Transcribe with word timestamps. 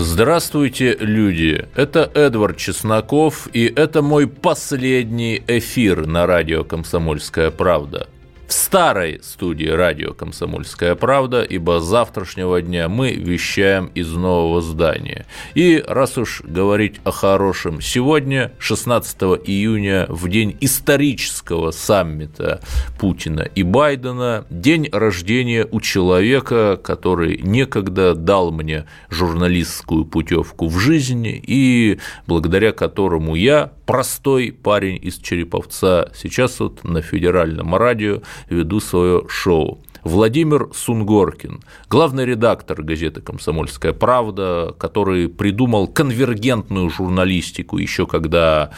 Здравствуйте, 0.00 0.96
люди! 1.00 1.66
Это 1.74 2.08
Эдвард 2.14 2.56
Чесноков, 2.56 3.48
и 3.52 3.66
это 3.66 4.00
мой 4.00 4.28
последний 4.28 5.42
эфир 5.48 6.06
на 6.06 6.24
радио 6.24 6.62
«Комсомольская 6.62 7.50
правда». 7.50 8.06
В 8.48 8.52
старой 8.54 9.20
студии 9.22 9.68
радио 9.68 10.14
«Комсомольская 10.14 10.94
правда», 10.94 11.42
ибо 11.42 11.80
с 11.80 11.84
завтрашнего 11.84 12.62
дня 12.62 12.88
мы 12.88 13.12
вещаем 13.12 13.90
из 13.94 14.10
нового 14.14 14.62
здания. 14.62 15.26
И 15.52 15.84
раз 15.86 16.16
уж 16.16 16.40
говорить 16.40 16.98
о 17.04 17.10
хорошем, 17.10 17.82
сегодня, 17.82 18.52
16 18.58 19.20
июня, 19.44 20.06
в 20.08 20.30
день 20.30 20.56
исторического 20.62 21.72
саммита 21.72 22.62
Путина 22.98 23.42
и 23.42 23.62
Байдена, 23.62 24.46
день 24.48 24.88
рождения 24.92 25.68
у 25.70 25.82
человека, 25.82 26.80
который 26.82 27.42
некогда 27.42 28.14
дал 28.14 28.50
мне 28.50 28.86
журналистскую 29.10 30.06
путевку 30.06 30.68
в 30.68 30.78
жизни 30.78 31.38
и 31.46 32.00
благодаря 32.26 32.72
которому 32.72 33.34
я, 33.34 33.72
простой 33.88 34.52
парень 34.52 34.98
из 35.00 35.16
Череповца, 35.16 36.12
сейчас 36.14 36.60
вот 36.60 36.84
на 36.84 37.00
федеральном 37.00 37.74
радио 37.74 38.20
веду 38.50 38.80
свое 38.80 39.22
шоу. 39.28 39.80
Владимир 40.04 40.70
Сунгоркин, 40.74 41.60
главный 41.90 42.24
редактор 42.24 42.82
газеты 42.82 43.20
«Комсомольская 43.20 43.92
правда», 43.92 44.74
который 44.78 45.28
придумал 45.28 45.88
конвергентную 45.88 46.88
журналистику 46.88 47.78
еще 47.78 48.06
когда 48.06 48.70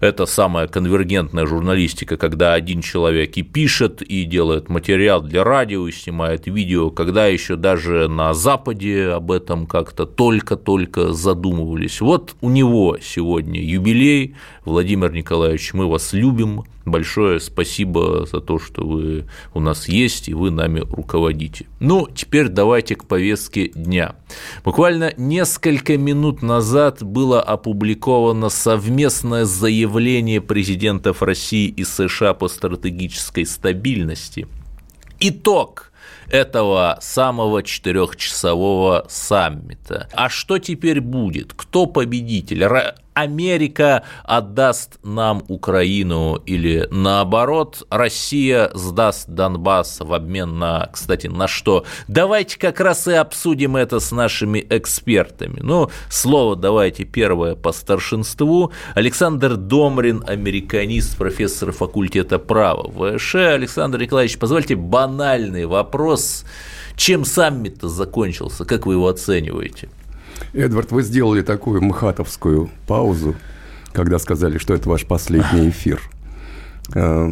это 0.00 0.26
самая 0.26 0.66
конвергентная 0.66 1.46
журналистика, 1.46 2.16
когда 2.16 2.54
один 2.54 2.82
человек 2.82 3.36
и 3.36 3.42
пишет, 3.42 4.02
и 4.02 4.24
делает 4.24 4.68
материал 4.68 5.22
для 5.22 5.44
радио, 5.44 5.86
и 5.86 5.92
снимает 5.92 6.46
видео, 6.46 6.90
когда 6.90 7.26
еще 7.26 7.56
даже 7.56 8.08
на 8.08 8.34
Западе 8.34 9.08
об 9.08 9.30
этом 9.32 9.66
как-то 9.66 10.04
только-только 10.04 11.12
задумывались. 11.12 12.00
Вот 12.00 12.34
у 12.40 12.50
него 12.50 12.98
сегодня 13.00 13.62
юбилей. 13.62 14.34
Владимир 14.64 15.12
Николаевич, 15.12 15.74
мы 15.74 15.88
вас 15.88 16.12
любим, 16.12 16.64
большое 16.84 17.40
спасибо 17.40 18.26
за 18.26 18.40
то, 18.40 18.58
что 18.58 18.86
вы 18.86 19.26
у 19.54 19.60
нас 19.60 19.88
есть 19.88 20.28
и 20.28 20.34
вы 20.34 20.50
нами 20.50 20.80
руководите. 20.80 21.66
Ну, 21.80 22.08
теперь 22.12 22.48
давайте 22.48 22.96
к 22.96 23.06
повестке 23.06 23.68
дня. 23.68 24.16
Буквально 24.64 25.12
несколько 25.16 25.96
минут 25.96 26.42
назад 26.42 27.02
было 27.02 27.40
опубликовано 27.40 28.48
совместное 28.48 29.44
заявление 29.44 30.40
президентов 30.40 31.22
России 31.22 31.68
и 31.68 31.84
США 31.84 32.34
по 32.34 32.48
стратегической 32.48 33.46
стабильности. 33.46 34.46
Итог 35.20 35.92
этого 36.28 36.98
самого 37.00 37.62
четырехчасового 37.62 39.06
саммита. 39.08 40.08
А 40.12 40.28
что 40.28 40.58
теперь 40.58 41.00
будет? 41.00 41.52
Кто 41.54 41.86
победитель? 41.86 42.64
Америка 43.16 44.02
отдаст 44.24 44.98
нам 45.02 45.42
Украину 45.48 46.36
или 46.44 46.86
наоборот, 46.90 47.86
Россия 47.88 48.70
сдаст 48.74 49.30
Донбасс 49.30 50.00
в 50.00 50.12
обмен 50.12 50.58
на, 50.58 50.90
кстати, 50.92 51.26
на 51.26 51.48
что? 51.48 51.86
Давайте 52.08 52.58
как 52.58 52.78
раз 52.78 53.08
и 53.08 53.14
обсудим 53.14 53.74
это 53.76 54.00
с 54.00 54.12
нашими 54.12 54.66
экспертами. 54.68 55.60
Ну, 55.62 55.90
слово 56.10 56.56
давайте 56.56 57.04
первое 57.04 57.54
по 57.54 57.72
старшинству. 57.72 58.70
Александр 58.94 59.56
Домрин, 59.56 60.22
американист, 60.26 61.16
профессор 61.16 61.72
факультета 61.72 62.38
права 62.38 63.16
ВШ. 63.16 63.36
Александр 63.36 64.02
Николаевич, 64.02 64.38
позвольте 64.38 64.76
банальный 64.76 65.64
вопрос. 65.64 66.44
Чем 66.96 67.24
саммит-то 67.24 67.88
закончился? 67.88 68.66
Как 68.66 68.84
вы 68.84 68.94
его 68.94 69.08
оцениваете? 69.08 69.88
Эдвард, 70.52 70.92
вы 70.92 71.02
сделали 71.02 71.42
такую 71.42 71.82
мхатовскую 71.82 72.70
паузу, 72.86 73.34
когда 73.92 74.18
сказали, 74.18 74.58
что 74.58 74.74
это 74.74 74.88
ваш 74.88 75.06
последний 75.06 75.68
эфир. 75.70 76.00
Э, 76.94 77.30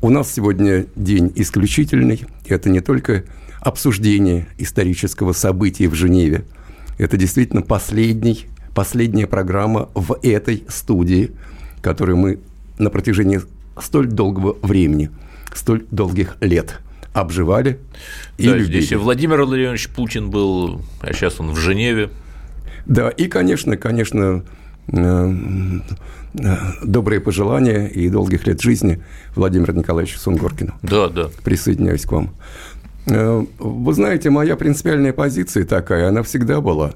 у 0.00 0.10
нас 0.10 0.32
сегодня 0.32 0.86
день 0.96 1.32
исключительный. 1.36 2.24
Это 2.46 2.70
не 2.70 2.80
только 2.80 3.24
обсуждение 3.60 4.48
исторического 4.58 5.32
события 5.32 5.88
в 5.88 5.94
Женеве. 5.94 6.44
Это 6.98 7.16
действительно 7.16 7.62
последний, 7.62 8.46
последняя 8.74 9.26
программа 9.26 9.88
в 9.94 10.18
этой 10.22 10.64
студии, 10.68 11.30
которую 11.80 12.16
мы 12.16 12.38
на 12.78 12.90
протяжении 12.90 13.40
столь 13.80 14.08
долгого 14.08 14.56
времени, 14.62 15.10
столь 15.54 15.84
долгих 15.90 16.36
лет 16.40 16.80
обживали 17.12 17.78
и 18.38 18.48
да, 18.48 18.56
любили. 18.56 18.80
Здесь 18.80 18.92
и 18.92 18.96
Владимир 18.96 19.42
Владимирович 19.44 19.88
Путин 19.88 20.30
был, 20.30 20.80
а 21.00 21.12
сейчас 21.12 21.40
он 21.40 21.50
в 21.50 21.56
Женеве. 21.56 22.10
Да, 22.86 23.10
и, 23.10 23.28
конечно, 23.28 23.76
конечно, 23.76 24.44
э, 24.88 25.34
э, 26.34 26.56
добрые 26.84 27.20
пожелания 27.20 27.86
и 27.86 28.08
долгих 28.08 28.46
лет 28.46 28.60
жизни 28.60 29.02
Владимиру 29.34 29.72
Николаевичу 29.72 30.18
Сунгоркину. 30.18 30.74
Да, 30.82 31.08
да. 31.08 31.30
Присоединяюсь 31.44 32.02
к 32.02 32.12
вам. 32.12 32.34
Э, 33.06 33.44
вы 33.58 33.94
знаете, 33.94 34.30
моя 34.30 34.56
принципиальная 34.56 35.12
позиция 35.12 35.64
такая, 35.64 36.08
она 36.08 36.22
всегда 36.22 36.60
была 36.60 36.94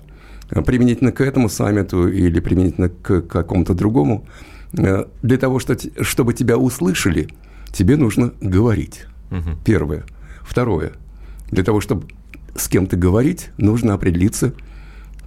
применительно 0.48 1.12
к 1.12 1.20
этому 1.20 1.48
саммиту 1.48 2.08
или 2.08 2.38
применительно 2.40 2.88
к 2.88 3.22
какому-то 3.22 3.74
другому. 3.74 4.26
Для 4.72 5.38
того, 5.38 5.58
чтобы 5.58 6.34
тебя 6.34 6.58
услышали, 6.58 7.28
тебе 7.72 7.96
нужно 7.96 8.32
говорить. 8.40 9.06
Угу. 9.30 9.56
Первое. 9.64 10.04
Второе. 10.42 10.92
Для 11.50 11.64
того, 11.64 11.80
чтобы 11.80 12.06
с 12.54 12.68
кем-то 12.68 12.96
говорить, 12.96 13.50
нужно 13.58 13.94
определиться– 13.94 14.52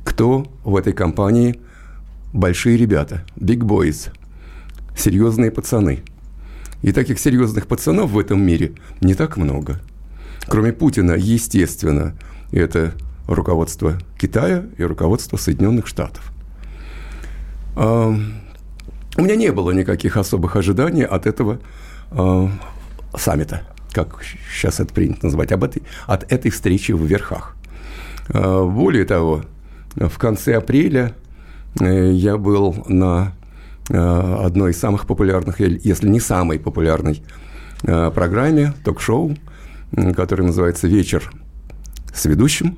кто 0.10 0.52
в 0.64 0.76
этой 0.76 0.92
компании 0.92 1.60
большие 2.34 2.78
ребята, 2.78 3.24
big 3.38 3.60
boys, 3.60 4.10
серьезные 4.98 5.52
пацаны. 5.52 6.00
И 6.82 6.92
таких 6.92 7.20
серьезных 7.20 7.68
пацанов 7.68 8.10
в 8.10 8.18
этом 8.18 8.42
мире 8.42 8.74
не 9.02 9.14
так 9.14 9.38
много. 9.38 9.80
Кроме 10.48 10.74
Путина, 10.74 11.12
естественно, 11.12 12.16
это 12.52 12.94
руководство 13.28 14.00
Китая 14.18 14.66
и 14.80 14.84
руководство 14.84 15.38
Соединенных 15.38 15.86
Штатов. 15.86 16.32
А, 17.76 18.10
у 19.16 19.22
меня 19.22 19.36
не 19.36 19.52
было 19.52 19.70
никаких 19.70 20.18
особых 20.18 20.56
ожиданий 20.56 21.04
от 21.04 21.28
этого 21.28 21.60
а, 22.10 22.50
саммита, 23.16 23.62
как 23.92 24.24
сейчас 24.52 24.80
это 24.80 24.92
принято 24.92 25.28
называть, 25.28 25.52
об 25.52 25.64
этой, 25.64 25.84
от 26.08 26.32
этой 26.32 26.50
встречи 26.50 26.94
в 26.94 27.06
верхах. 27.06 27.56
А, 28.30 28.66
более 28.66 29.06
того, 29.06 29.44
в 29.96 30.18
конце 30.18 30.56
апреля 30.56 31.14
э, 31.80 32.12
я 32.12 32.38
был 32.38 32.84
на 32.88 33.34
э, 33.90 33.98
одной 33.98 34.72
из 34.72 34.80
самых 34.80 35.08
популярных, 35.08 35.60
если 35.60 36.08
не 36.08 36.20
самой 36.20 36.60
популярной 36.60 37.24
э, 37.84 38.12
программе, 38.14 38.74
ток-шоу, 38.84 39.36
который 40.16 40.46
называется 40.46 40.88
«Вечер 40.88 41.32
с 42.14 42.26
ведущим», 42.26 42.78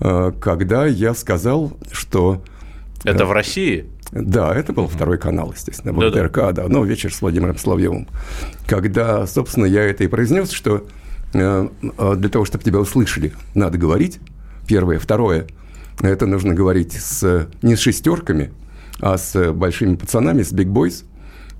когда 0.00 0.86
я 0.86 1.14
сказал, 1.14 1.76
что... 1.92 2.42
Это 3.04 3.26
в 3.26 3.32
России? 3.32 3.86
Да, 4.10 4.52
это 4.54 4.72
был 4.72 4.88
второй 4.88 5.18
канал, 5.18 5.52
естественно, 5.54 5.92
был 5.92 6.10
да, 6.10 6.10
ТРК, 6.10 6.52
да, 6.52 6.68
но 6.68 6.84
вечер 6.84 7.14
с 7.14 7.22
Владимиром 7.22 7.56
Соловьевым. 7.56 8.08
Когда, 8.66 9.26
собственно, 9.26 9.66
я 9.66 9.84
это 9.84 10.02
и 10.02 10.08
произнес, 10.08 10.50
что 10.50 10.86
для 11.32 12.28
того, 12.28 12.44
чтобы 12.44 12.64
тебя 12.64 12.80
услышали, 12.80 13.32
надо 13.54 13.78
говорить, 13.78 14.18
первое. 14.66 14.98
Второе– 14.98 15.46
это 16.00 16.26
нужно 16.26 16.54
говорить 16.54 16.92
с, 16.92 17.48
не 17.62 17.76
с 17.76 17.80
шестерками, 17.80 18.52
а 19.00 19.16
с 19.18 19.52
большими 19.52 19.96
пацанами, 19.96 20.42
с 20.42 20.52
big 20.52 20.66
boys, 20.66 21.04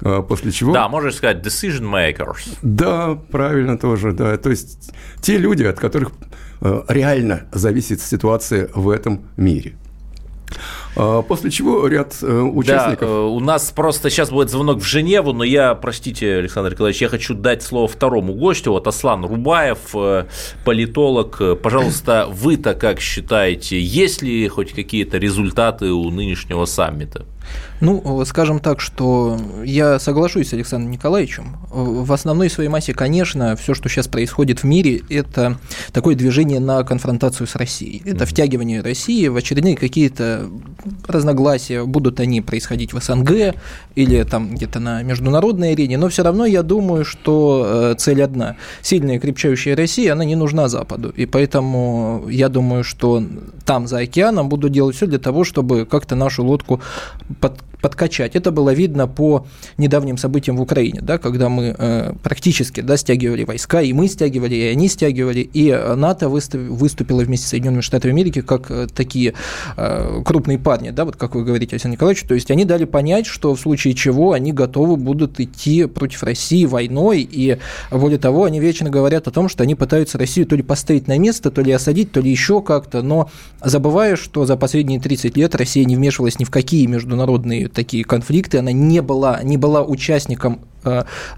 а, 0.02 0.22
после 0.22 0.52
чего... 0.52 0.72
Да, 0.72 0.88
можно 0.88 1.10
сказать 1.10 1.44
decision 1.44 1.90
makers. 1.90 2.56
Да, 2.62 3.14
правильно 3.14 3.78
тоже, 3.78 4.12
да. 4.12 4.36
То 4.36 4.50
есть 4.50 4.92
те 5.20 5.38
люди, 5.38 5.62
от 5.64 5.78
которых 5.78 6.12
а, 6.60 6.84
реально 6.88 7.46
зависит 7.52 8.00
ситуация 8.00 8.68
в 8.74 8.90
этом 8.90 9.26
мире. 9.36 9.74
А, 10.96 11.22
после 11.22 11.50
чего 11.50 11.86
ряд 11.86 12.16
э, 12.22 12.26
участников... 12.26 13.08
Да, 13.08 13.20
у 13.22 13.40
нас 13.40 13.70
просто 13.70 14.10
сейчас 14.10 14.30
будет 14.30 14.50
звонок 14.50 14.78
в 14.78 14.84
Женеву, 14.84 15.32
но 15.32 15.44
я, 15.44 15.74
простите, 15.74 16.36
Александр 16.36 16.72
Николаевич, 16.72 17.02
я 17.02 17.08
хочу 17.08 17.34
дать 17.34 17.62
слово 17.62 17.88
второму 17.88 18.34
гостю, 18.34 18.72
вот 18.72 18.86
Аслан 18.86 19.24
Рубаев, 19.24 19.78
э, 19.94 20.26
политолог. 20.64 21.40
Пожалуйста, 21.62 22.26
вы-то 22.30 22.74
как 22.74 23.00
считаете, 23.00 23.80
есть 23.80 24.22
ли 24.22 24.46
хоть 24.48 24.72
какие-то 24.72 25.18
результаты 25.18 25.90
у 25.90 26.10
нынешнего 26.10 26.64
саммита? 26.64 27.26
Ну, 27.80 28.24
скажем 28.24 28.60
так, 28.60 28.80
что 28.80 29.38
я 29.64 29.98
соглашусь 29.98 30.50
с 30.50 30.52
Александром 30.52 30.90
Николаевичем. 30.92 31.56
В 31.70 32.12
основной 32.12 32.48
своей 32.50 32.68
массе, 32.68 32.94
конечно, 32.94 33.56
все, 33.56 33.74
что 33.74 33.88
сейчас 33.88 34.08
происходит 34.08 34.60
в 34.60 34.64
мире, 34.64 35.02
это 35.10 35.58
такое 35.92 36.14
движение 36.14 36.60
на 36.60 36.82
конфронтацию 36.82 37.46
с 37.46 37.56
Россией. 37.56 38.02
Это 38.04 38.26
втягивание 38.26 38.80
России 38.80 39.28
в 39.28 39.36
очередные 39.36 39.76
какие-то 39.76 40.48
разногласия, 41.06 41.84
будут 41.84 42.20
они 42.20 42.40
происходить 42.40 42.92
в 42.92 43.02
СНГ 43.02 43.54
или 43.94 44.22
там 44.22 44.54
где-то 44.54 44.80
на 44.80 45.02
международной 45.02 45.72
арене, 45.72 45.98
но 45.98 46.08
все 46.08 46.22
равно 46.22 46.46
я 46.46 46.62
думаю, 46.62 47.04
что 47.04 47.64
э, 47.66 47.94
цель 47.98 48.22
одна. 48.22 48.56
Сильная 48.82 49.18
крепчающая 49.18 49.76
Россия, 49.76 50.12
она 50.12 50.24
не 50.24 50.36
нужна 50.36 50.68
Западу. 50.68 51.10
И 51.10 51.26
поэтому 51.26 52.26
я 52.28 52.48
думаю, 52.48 52.84
что 52.84 53.22
там, 53.64 53.86
за 53.86 53.98
океаном, 53.98 54.48
буду 54.48 54.68
делать 54.68 54.96
все 54.96 55.06
для 55.06 55.18
того, 55.18 55.44
чтобы 55.44 55.86
как-то 55.86 56.16
нашу 56.16 56.44
лодку 56.44 56.80
but 57.40 57.60
подкачать. 57.84 58.34
Это 58.34 58.50
было 58.50 58.72
видно 58.72 59.06
по 59.06 59.46
недавним 59.76 60.16
событиям 60.16 60.56
в 60.56 60.62
Украине, 60.62 61.00
да, 61.02 61.18
когда 61.18 61.50
мы 61.50 61.76
э, 61.76 62.14
практически 62.22 62.80
да, 62.80 62.96
стягивали 62.96 63.44
войска, 63.44 63.82
и 63.82 63.92
мы 63.92 64.08
стягивали, 64.08 64.54
и 64.54 64.64
они 64.68 64.88
стягивали, 64.88 65.40
и 65.40 65.70
НАТО 65.70 66.30
выступило 66.30 67.20
вместе 67.20 67.46
с 67.46 67.50
Соединенными 67.50 67.82
Штатами 67.82 68.12
Америки 68.12 68.40
как 68.40 68.70
э, 68.70 68.86
такие 68.86 69.34
э, 69.76 70.22
крупные 70.24 70.58
парни, 70.58 70.92
да, 70.92 71.04
вот 71.04 71.16
как 71.16 71.34
вы 71.34 71.44
говорите, 71.44 71.72
Александр 71.72 71.96
Николаевич, 71.96 72.24
то 72.26 72.32
есть 72.32 72.50
они 72.50 72.64
дали 72.64 72.86
понять, 72.86 73.26
что 73.26 73.54
в 73.54 73.60
случае 73.60 73.92
чего 73.92 74.32
они 74.32 74.54
готовы 74.54 74.96
будут 74.96 75.38
идти 75.38 75.84
против 75.84 76.22
России 76.22 76.64
войной, 76.64 77.20
и 77.20 77.58
более 77.90 78.18
того, 78.18 78.44
они 78.44 78.60
вечно 78.60 78.88
говорят 78.88 79.28
о 79.28 79.30
том, 79.30 79.50
что 79.50 79.62
они 79.62 79.74
пытаются 79.74 80.16
Россию 80.16 80.46
то 80.46 80.56
ли 80.56 80.62
поставить 80.62 81.06
на 81.06 81.18
место, 81.18 81.50
то 81.50 81.60
ли 81.60 81.70
осадить, 81.70 82.12
то 82.12 82.22
ли 82.22 82.30
еще 82.30 82.62
как-то, 82.62 83.02
но 83.02 83.28
забывая, 83.62 84.16
что 84.16 84.46
за 84.46 84.56
последние 84.56 85.00
30 85.00 85.36
лет 85.36 85.54
Россия 85.54 85.84
не 85.84 85.96
вмешивалась 85.96 86.38
ни 86.38 86.44
в 86.44 86.50
какие 86.50 86.86
международные 86.86 87.73
такие 87.74 88.04
конфликты, 88.04 88.58
она 88.58 88.72
не 88.72 89.02
была, 89.02 89.42
не 89.42 89.56
была 89.56 89.82
участником 89.82 90.60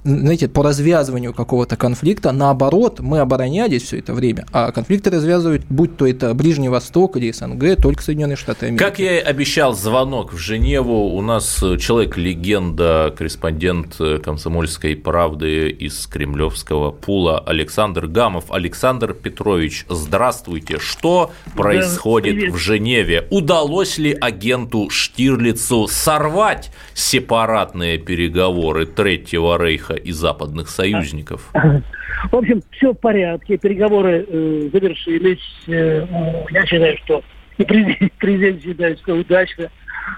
знаете, 0.04 0.48
по 0.48 0.62
развязыванию 0.62 1.32
какого-то 1.32 1.76
конфликта. 1.76 2.32
Наоборот, 2.32 3.00
мы 3.00 3.20
оборонялись 3.20 3.82
все 3.82 3.98
это 3.98 4.14
время, 4.14 4.46
а 4.52 4.72
конфликты 4.72 5.10
развязывают, 5.10 5.64
будь 5.68 5.96
то 5.96 6.06
это 6.06 6.34
Ближний 6.34 6.68
Восток 6.68 7.16
или 7.16 7.30
СНГ, 7.30 7.80
только 7.80 8.02
Соединенные 8.02 8.36
Штаты 8.36 8.66
Америки. 8.66 8.82
Как 8.82 8.98
я 8.98 9.18
и 9.18 9.22
обещал, 9.22 9.74
звонок 9.74 10.32
в 10.32 10.38
Женеву. 10.38 11.14
У 11.16 11.20
нас 11.22 11.58
человек-легенда, 11.58 13.14
корреспондент 13.16 13.98
«Комсомольской 14.22 14.96
правды» 14.96 15.68
из 15.70 16.06
кремлевского 16.06 16.90
пула 16.90 17.38
Александр 17.38 18.06
Гамов. 18.06 18.50
Александр 18.50 19.14
Петрович, 19.14 19.84
здравствуйте. 19.88 20.78
Что 20.78 21.30
происходит 21.54 22.52
в 22.52 22.56
Женеве? 22.56 23.26
Удалось 23.30 23.98
ли 23.98 24.16
агенту 24.18 24.90
Штирлицу 24.90 25.86
сорвать 25.88 26.70
сепаратные 26.94 27.98
переговоры 27.98 28.86
третьего 28.86 29.35
Третьего 29.36 29.62
Рейха 29.62 29.94
и 29.94 30.12
западных 30.12 30.70
союзников? 30.70 31.50
В 31.52 32.36
общем, 32.36 32.62
все 32.70 32.92
в 32.92 32.98
порядке. 32.98 33.58
Переговоры 33.58 34.24
э, 34.26 34.68
завершились. 34.72 35.38
Э, 35.66 36.06
я 36.50 36.64
считаю, 36.64 36.96
что 37.04 37.22
и 37.58 37.64
президент, 37.64 38.12
президент 38.18 38.62
считает, 38.62 38.98
что 39.00 39.14
удачно. 39.14 39.70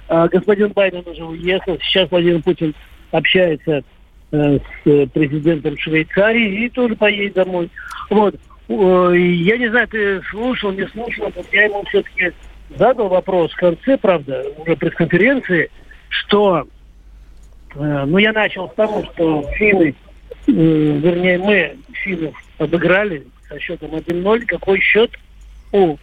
А 0.09 0.29
господин 0.29 0.69
Байден 0.69 1.03
уже 1.05 1.25
уехал. 1.25 1.77
Сейчас 1.81 2.09
Владимир 2.11 2.43
Путин 2.43 2.75
общается 3.11 3.83
э, 4.31 4.59
с 4.85 5.07
президентом 5.09 5.77
Швейцарии 5.77 6.67
и 6.67 6.69
тоже 6.69 6.95
поедет 6.95 7.35
домой. 7.35 7.71
Вот. 8.11 8.37
Я 8.69 9.57
не 9.57 9.69
знаю, 9.69 9.89
ты 9.89 10.23
слушал, 10.31 10.71
не 10.71 10.87
слушал, 10.89 11.33
но 11.35 11.43
я 11.53 11.65
ему 11.65 11.83
все-таки 11.89 12.33
задал 12.77 13.09
вопрос 13.09 13.51
в 13.53 13.57
конце, 13.57 13.97
правда, 13.97 14.45
уже 14.59 14.77
пресс-конференции, 14.77 15.71
что 16.11 16.69
Э, 16.69 16.78
ну, 17.79 18.19
я 18.19 18.33
начал 18.33 18.69
с 18.69 18.75
того, 18.75 19.05
что 19.05 19.43
финны, 19.57 19.95
э, 20.47 20.53
вернее, 20.53 21.39
мы 21.39 21.77
финнов 21.93 22.35
обыграли 22.59 23.25
со 23.49 23.59
счетом 23.61 23.95
1-0. 23.95 24.47
Какой 24.47 24.81
счет 24.81 25.11
у, 25.73 25.97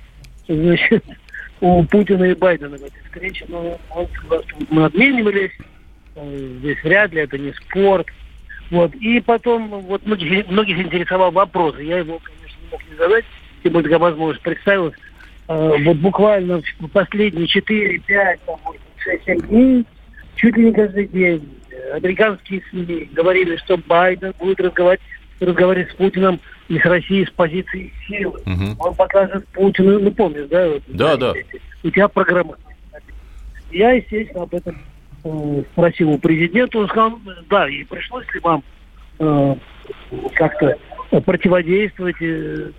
значит, 0.48 1.04
у 1.60 1.84
Путина 1.84 2.24
и 2.24 2.34
Байдена 2.34 2.78
в 2.78 2.84
этой 2.84 3.02
встрече? 3.04 3.46
Ну, 3.50 3.78
он 3.90 4.08
мы 4.70 4.86
обменивались, 4.86 5.52
э, 6.16 6.50
здесь 6.60 6.82
вряд 6.84 7.12
ли, 7.12 7.22
это 7.22 7.38
не 7.38 7.52
спорт. 7.54 8.08
Вот. 8.72 8.96
И 8.96 9.20
потом 9.20 9.68
вот 9.68 10.06
многих, 10.06 10.48
многих 10.48 10.80
интересовал 10.80 11.32
вопрос. 11.32 11.78
Я 11.80 11.98
его, 11.98 12.20
конечно, 12.20 12.58
не 12.62 12.68
мог 12.72 12.90
не 12.90 12.96
задать, 12.96 13.26
тем 13.64 13.74
более 13.74 13.90
такая 13.90 14.00
возможность 14.00 14.44
представилась. 14.44 14.96
Вот 15.48 15.98
буквально 15.98 16.64
последние 16.92 17.46
4-5, 17.46 18.40
6-7 19.28 19.48
дней 19.48 19.86
чуть 20.36 20.58
ли 20.58 20.66
не 20.66 20.74
каждый 20.74 21.08
день 21.08 21.55
американские 21.94 22.62
СМИ 22.70 23.10
говорили, 23.14 23.56
что 23.58 23.78
Байден 23.78 24.34
будет 24.40 24.60
разговаривать, 24.60 25.02
разговаривать 25.40 25.92
с 25.92 25.96
Путиным 25.96 26.40
и 26.68 26.80
с 26.80 26.86
Россией 26.86 27.26
с 27.26 27.32
позиции 27.32 27.94
силы. 28.08 28.40
Угу. 28.46 28.76
Он 28.80 28.96
покажет 28.96 29.48
Путину, 29.50 30.00
ну 30.00 30.12
помнишь, 30.12 30.48
да? 30.50 30.70
Вот, 30.70 30.84
да, 30.88 31.18
да. 31.18 31.34
У 31.84 31.90
тебя 31.90 32.08
программа. 32.08 32.56
Я, 33.72 33.92
естественно, 33.92 34.44
об 34.44 34.54
этом 34.54 34.82
э, 35.24 35.64
спросил 35.72 36.12
у 36.12 36.18
президента. 36.18 36.80
Он 36.80 36.88
сказал, 36.88 37.20
да, 37.50 37.68
и 37.68 37.84
пришлось 37.84 38.26
ли 38.34 38.40
вам 38.40 38.64
э, 39.20 39.56
как-то 40.36 40.78
противодействовать, 41.26 42.22
э, 42.22 42.72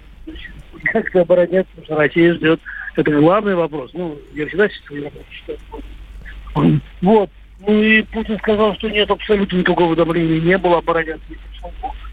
как-то 0.84 1.20
обороняться, 1.20 1.70
потому 1.76 1.84
что 1.84 1.96
Россия 1.96 2.34
ждет. 2.34 2.60
Это 2.96 3.10
главный 3.10 3.54
вопрос. 3.54 3.90
Ну, 3.92 4.18
я 4.32 4.46
всегда 4.46 4.68
считаю, 4.68 5.10
Вот. 7.02 7.30
Ну 7.60 7.82
и 7.82 8.02
Путин 8.02 8.38
сказал, 8.38 8.74
что 8.74 8.88
нет, 8.88 9.10
абсолютно 9.10 9.56
никакого 9.56 9.96
давления 9.96 10.40
не 10.40 10.58
было, 10.58 10.78
обороняться 10.78 11.24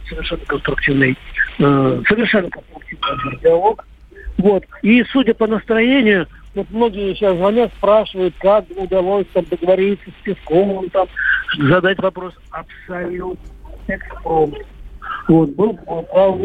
совершенно 0.07 0.45
конструктивный, 0.45 1.18
э, 1.60 2.01
совершенно 2.07 2.50
конструктивный 2.50 3.40
диалог. 3.42 3.86
Вот. 4.38 4.66
И 4.81 5.04
судя 5.12 5.34
по 5.34 5.48
настроению, 5.48 6.28
вот 6.56 6.69
многие 6.69 7.13
сейчас 7.13 7.36
звонят, 7.36 7.72
спрашивают, 7.78 8.36
как 8.40 8.66
удалось 8.75 9.25
там 9.34 9.45
договориться 9.45 10.10
с 10.10 10.24
Песковым, 10.24 10.90
там, 10.90 11.07
задать 11.57 12.00
вопрос 12.00 12.34
абсолютно 12.51 13.38
экспромт. 13.88 14.57
Вот, 15.28 15.50
был 15.52 15.78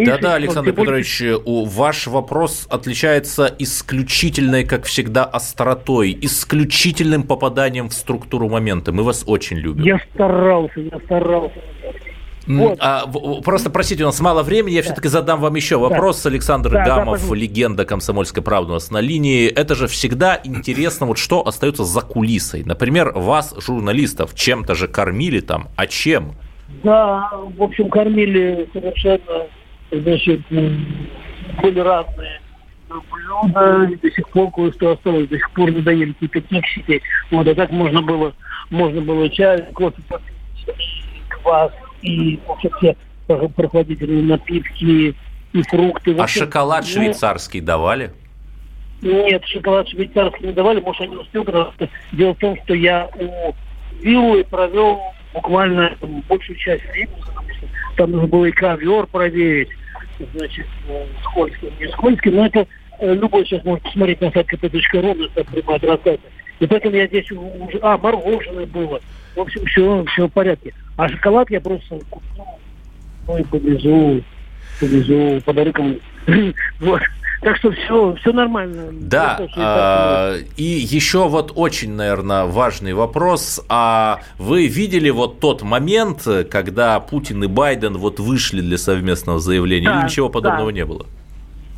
Да-да, 0.05 0.35
Александр 0.35 0.73
Петрович, 0.73 1.23
у, 1.45 1.65
ваш 1.65 2.07
вопрос 2.07 2.67
отличается 2.71 3.53
исключительной, 3.59 4.65
как 4.65 4.85
всегда, 4.85 5.25
остротой, 5.25 6.17
исключительным 6.21 7.25
попаданием 7.25 7.89
в 7.89 7.95
структуру 7.95 8.49
момента. 8.49 8.93
Мы 8.93 9.03
вас 9.03 9.25
очень 9.27 9.57
любим. 9.57 9.85
Я 9.85 9.99
старался, 10.15 10.81
я 10.81 10.99
старался. 11.05 11.61
Вот. 12.49 12.79
А, 12.81 13.07
просто, 13.45 13.69
простите, 13.69 14.05
у 14.05 14.07
нас 14.07 14.19
мало 14.21 14.43
времени, 14.43 14.75
я 14.75 14.81
да. 14.81 14.87
все-таки 14.87 15.09
задам 15.09 15.41
вам 15.41 15.55
еще 15.55 15.77
вопрос. 15.77 16.23
Да. 16.23 16.31
Александр 16.31 16.71
да, 16.71 16.85
Гамов, 16.85 17.29
да, 17.29 17.35
легенда 17.35 17.85
«Комсомольской 17.85 18.43
правды» 18.43 18.71
у 18.71 18.75
нас 18.75 18.91
на 18.91 19.01
линии. 19.01 19.49
Это 19.49 19.75
же 19.75 19.87
всегда 19.87 20.41
интересно, 20.43 21.07
вот 21.07 21.19
что 21.19 21.47
остается 21.47 21.85
за 21.85 22.01
кулисой. 22.01 22.65
Например, 22.65 23.13
вас, 23.15 23.55
журналистов, 23.59 24.35
чем-то 24.35 24.75
же 24.75 24.89
кормили 24.89 25.41
там, 25.41 25.69
а 25.77 25.87
чем? 25.87 26.37
Да, 26.83 27.31
в 27.33 27.63
общем, 27.63 27.89
кормили 27.89 28.69
совершенно, 28.73 29.47
значит, 29.91 30.41
были 30.51 31.81
разные 31.81 32.41
блюда, 32.89 33.85
и 33.85 33.97
до 33.97 34.11
сих 34.11 34.29
пор 34.31 34.51
кое-что 34.53 34.93
осталось, 34.93 35.29
до 35.29 35.37
сих 35.37 35.51
пор 35.53 35.71
не 35.71 35.81
доели 35.81 36.13
кексики. 36.13 37.03
Вот, 37.31 37.47
а 37.49 37.55
так 37.55 37.71
можно 37.71 38.03
было, 38.03 38.35
можно 38.71 39.01
было 39.01 39.29
чай, 39.31 39.65
кофе 39.73 40.03
квас, 41.29 41.73
и 42.03 42.39
вообще 42.47 42.71
все 42.79 42.97
прохладительные 43.57 44.23
напитки, 44.23 45.15
и 45.53 45.63
фрукты. 45.63 46.15
А 46.19 46.27
шоколад 46.27 46.85
ну, 46.85 46.93
швейцарский 46.93 47.61
давали? 47.61 48.13
Нет, 49.03 49.45
шоколад 49.47 49.89
швейцарский 49.89 50.49
не 50.49 50.53
давали, 50.53 50.81
может, 50.81 51.03
они 51.03 51.17
успели, 51.17 51.45
потому 51.45 51.73
что 51.73 51.89
дело 52.13 52.35
в 52.35 52.39
том, 52.39 52.57
что 52.65 52.75
я 52.75 53.09
у 53.19 53.55
Виллы 54.03 54.45
провел 54.45 55.01
буквально 55.39 55.97
большую 56.29 56.57
часть 56.57 56.85
времени, 56.91 57.23
там 57.97 58.11
нужно 58.11 58.27
было 58.27 58.47
и 58.47 58.51
ковер 58.51 59.07
проверить, 59.07 59.69
значит, 60.35 60.67
э, 60.89 61.07
скользкий, 61.23 61.73
не 61.79 61.89
скользкий, 61.93 62.33
но 62.33 62.47
это 62.47 62.67
э, 62.99 63.15
любой 63.15 63.45
сейчас 63.47 63.65
может 63.65 63.85
посмотреть 63.85 64.21
на 64.21 64.33
сайт 64.33 64.53
kp.ru, 64.53 65.31
это 65.35 65.51
прямая 65.51 65.79
трансляция. 65.79 66.31
И 66.59 66.67
поэтому 66.67 66.97
я 66.97 67.07
здесь 67.07 67.31
уже... 67.31 67.79
А, 67.83 67.97
мороженое 67.97 68.67
было. 68.67 69.01
В 69.37 69.41
общем, 69.41 69.65
все, 69.67 70.05
все 70.07 70.27
в 70.27 70.33
порядке. 70.33 70.75
А 70.97 71.09
шоколад 71.09 71.49
я 71.51 71.61
просто 71.61 72.01
купил, 72.11 72.45
ну 73.29 73.39
и 73.39 73.45
повезу, 73.45 74.25
повезу, 74.81 75.41
подарю 75.45 75.73
кому 75.73 75.95
Вот. 76.81 77.03
Так 77.41 77.57
что 77.59 77.71
все, 77.71 78.15
все 78.17 78.33
нормально. 78.33 78.89
Да, 78.93 79.39
а, 79.57 80.35
и 80.57 80.63
еще 80.63 81.29
вот 81.29 81.53
очень, 81.55 81.93
наверное, 81.93 82.47
важный 82.47 82.95
вопрос. 82.95 83.65
А 83.69 84.21
вы 84.39 84.67
видели 84.67 85.11
вот 85.11 85.39
тот 85.39 85.63
момент, 85.63 86.27
когда 86.51 86.99
Путин 86.99 87.45
и 87.45 87.47
Байден 87.47 87.97
вот 87.97 88.19
вышли 88.19 88.61
для 88.61 88.77
совместного 88.77 89.39
заявления, 89.39 89.87
да, 89.87 89.99
или 89.99 90.05
ничего 90.07 90.29
подобного 90.29 90.73
да. 90.73 90.77
не 90.77 90.85
было? 90.85 91.07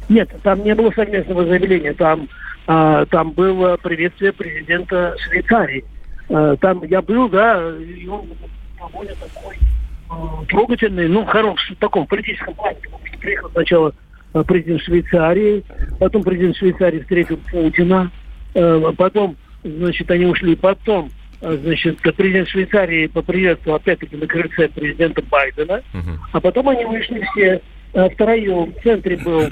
Нет, 0.09 0.31
там 0.43 0.65
не 0.65 0.75
было 0.75 0.91
совместного 0.93 1.45
заявления, 1.45 1.93
там, 1.93 2.29
а, 2.67 3.05
там 3.07 3.33
было 3.33 3.77
приветствие 3.77 4.33
президента 4.33 5.15
Швейцарии. 5.19 5.85
Э, 6.31 6.57
там 6.61 6.85
я 6.85 7.03
был, 7.03 7.29
да, 7.29 7.61
и 7.77 8.07
он 8.07 8.29
довольно 8.79 9.13
такой 9.17 9.57
э, 9.57 10.47
трогательный, 10.47 11.09
ну, 11.09 11.25
хороший, 11.25 11.75
в 11.75 11.79
таком 11.81 12.07
политическом 12.07 12.55
плане. 12.55 12.79
Приехал 13.21 13.51
сначала 13.51 13.93
президент 14.47 14.83
Швейцарии, 14.83 15.65
потом 15.99 16.23
президент 16.23 16.57
Швейцарии 16.57 17.01
встретил 17.01 17.39
Путина, 17.51 18.11
э, 18.55 18.93
потом, 18.97 19.37
значит, 19.65 20.11
они 20.11 20.27
ушли, 20.27 20.55
потом 20.55 21.11
э, 21.41 21.59
значит, 21.63 22.01
президент 22.17 22.49
Швейцарии 22.49 23.09
поприветствовал 23.09 23.77
опять-таки 23.77 24.17
на 24.17 24.27
крыльце 24.27 24.69
президента 24.69 25.23
Байдена, 25.23 25.83
а 26.33 26.41
потом 26.41 26.69
они 26.69 26.85
вышли 26.85 27.27
все 27.33 27.61
э, 27.93 28.09
втроем. 28.11 28.73
В 28.73 28.83
центре 28.83 29.17
был 29.17 29.43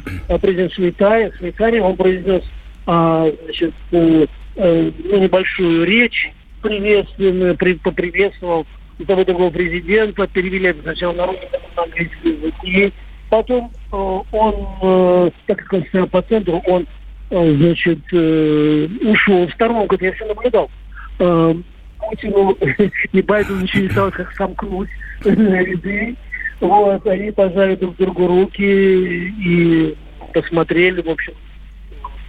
президент 0.41 0.73
Швейцарии, 0.73 1.33
Швейцарии 1.39 1.81
он 1.81 1.97
произнес 1.97 2.43
а, 2.87 3.31
значит, 3.45 3.75
ну, 3.91 4.27
небольшую 4.57 5.85
речь 5.85 6.33
приветственную, 6.63 7.55
при, 7.57 7.75
поприветствовал 7.75 8.67
того 9.07 9.25
другого 9.25 9.51
президента, 9.51 10.27
перевели 10.27 10.71
это 10.71 10.83
сначала 10.83 11.13
на 11.13 11.27
русский, 11.27 11.47
потом 11.53 11.71
на 11.77 11.83
английский 11.85 12.29
язык. 12.31 12.95
Потом 13.29 13.71
э, 13.93 13.97
он, 13.97 14.55
э, 14.83 15.31
так 15.47 15.59
как 15.59 15.73
он 15.73 15.87
стоял 15.87 16.07
по 16.07 16.23
центру, 16.23 16.63
он, 16.67 16.87
э, 17.31 17.55
значит, 17.57 17.99
э, 18.13 18.89
ушел 19.03 19.47
в 19.47 19.53
сторонку, 19.53 19.95
это 19.95 20.07
я 20.07 20.13
все 20.13 20.27
наблюдал. 20.27 20.71
Э, 21.19 21.55
Путину 21.99 22.53
и 23.13 23.23
Байдену 23.23 23.63
ничего 23.63 23.83
не 23.83 23.91
стало, 23.91 24.11
как 24.11 24.33
сомкнуть 24.33 24.91
ряды. 25.25 26.17
Вот, 26.61 27.07
они 27.07 27.31
пожали 27.31 27.77
друг 27.77 27.97
другу 27.97 28.27
руки 28.27 28.63
и 28.63 29.97
посмотрели, 30.35 31.03
в 31.03 31.09
общем, 31.09 31.35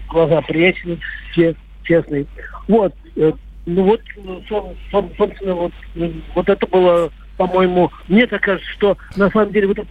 глаза 0.09 0.41
пресны, 0.41 0.99
все 1.31 1.55
честные. 1.83 2.25
Вот, 2.67 2.93
э, 3.15 3.31
ну 3.65 3.83
вот, 3.83 4.01
собственно, 4.89 5.53
вот, 5.55 5.71
вот 6.35 6.49
это 6.49 6.67
было, 6.67 7.11
по-моему, 7.37 7.91
мне 8.07 8.27
так 8.27 8.41
кажется, 8.41 8.69
что 8.71 8.97
на 9.15 9.29
самом 9.31 9.51
деле 9.51 9.67
вот 9.67 9.79
это 9.79 9.87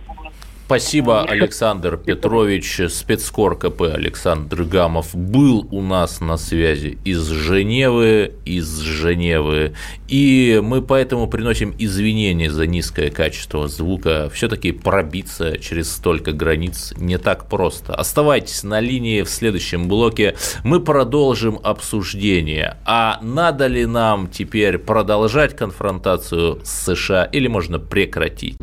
Спасибо, 0.69 1.23
Александр 1.23 1.97
Петрович. 1.97 2.83
Спецкор 2.91 3.59
КП 3.59 3.85
Александр 3.85 4.65
Гамов 4.65 5.15
был 5.15 5.67
у 5.71 5.81
нас 5.81 6.21
на 6.21 6.37
связи 6.37 6.99
из 7.07 7.27
Женевы, 7.27 8.35
из 8.45 8.77
Женевы. 8.81 9.73
И 10.09 10.61
мы 10.63 10.83
поэтому 10.83 11.27
приносим 11.27 11.75
извинения 11.79 12.51
за 12.51 12.67
низкое 12.67 13.09
качество 13.09 13.67
звука. 13.67 14.31
Все-таки 14.35 14.73
пробиться 14.73 15.57
через 15.57 15.91
столько 15.91 16.33
границ 16.33 16.93
не 16.99 17.17
так 17.17 17.49
просто. 17.49 17.95
Оставайтесь 17.95 18.63
на 18.63 18.79
линии 18.79 19.23
в 19.23 19.31
следующем 19.31 19.89
блоке. 19.89 20.37
Мы 20.65 20.81
продолжим 20.81 21.59
обсуждение. 21.63 22.77
А 22.85 23.19
надо 23.23 23.69
ли 23.69 23.87
нам 23.87 24.29
теперь 24.29 24.77
продолжать 24.77 25.57
конфронтацию 25.57 26.61
с 26.63 26.85
США 26.85 27.25
или 27.25 27.49
можно 27.49 27.79
прекратить? 27.79 28.59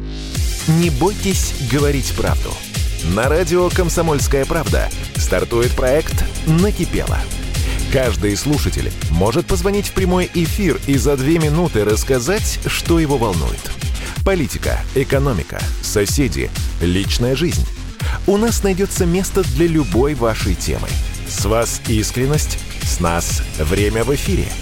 Не 0.67 0.89
бойтесь 0.89 1.53
говорить 1.71 2.11
правду. 2.17 2.51
На 3.13 3.29
радио 3.29 3.69
«Комсомольская 3.69 4.45
правда» 4.45 4.89
стартует 5.15 5.71
проект 5.73 6.25
«Накипело». 6.47 7.19
Каждый 7.93 8.35
слушатель 8.35 8.91
может 9.11 9.45
позвонить 9.45 9.89
в 9.89 9.91
прямой 9.91 10.27
эфир 10.33 10.79
и 10.87 10.97
за 10.97 11.17
две 11.17 11.37
минуты 11.37 11.85
рассказать, 11.85 12.59
что 12.65 12.99
его 12.99 13.17
волнует. 13.17 13.61
Политика, 14.25 14.79
экономика, 14.95 15.61
соседи, 15.83 16.49
личная 16.81 17.35
жизнь. 17.35 17.65
У 18.25 18.35
нас 18.37 18.63
найдется 18.63 19.05
место 19.05 19.43
для 19.43 19.67
любой 19.67 20.15
вашей 20.15 20.55
темы. 20.55 20.87
С 21.29 21.45
вас 21.45 21.79
искренность, 21.87 22.57
с 22.81 22.99
нас 22.99 23.43
время 23.59 24.03
в 24.03 24.15
эфире– 24.15 24.47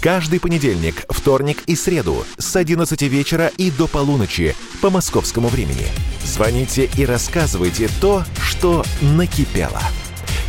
Каждый 0.00 0.40
понедельник, 0.40 1.04
вторник 1.08 1.62
и 1.66 1.74
среду 1.74 2.24
с 2.38 2.54
11 2.54 3.00
вечера 3.02 3.50
и 3.56 3.70
до 3.70 3.86
полуночи 3.86 4.54
по 4.80 4.90
московскому 4.90 5.48
времени. 5.48 5.86
Звоните 6.24 6.88
и 6.96 7.04
рассказывайте 7.04 7.88
то, 8.00 8.24
что 8.40 8.84
накипело. 9.00 9.82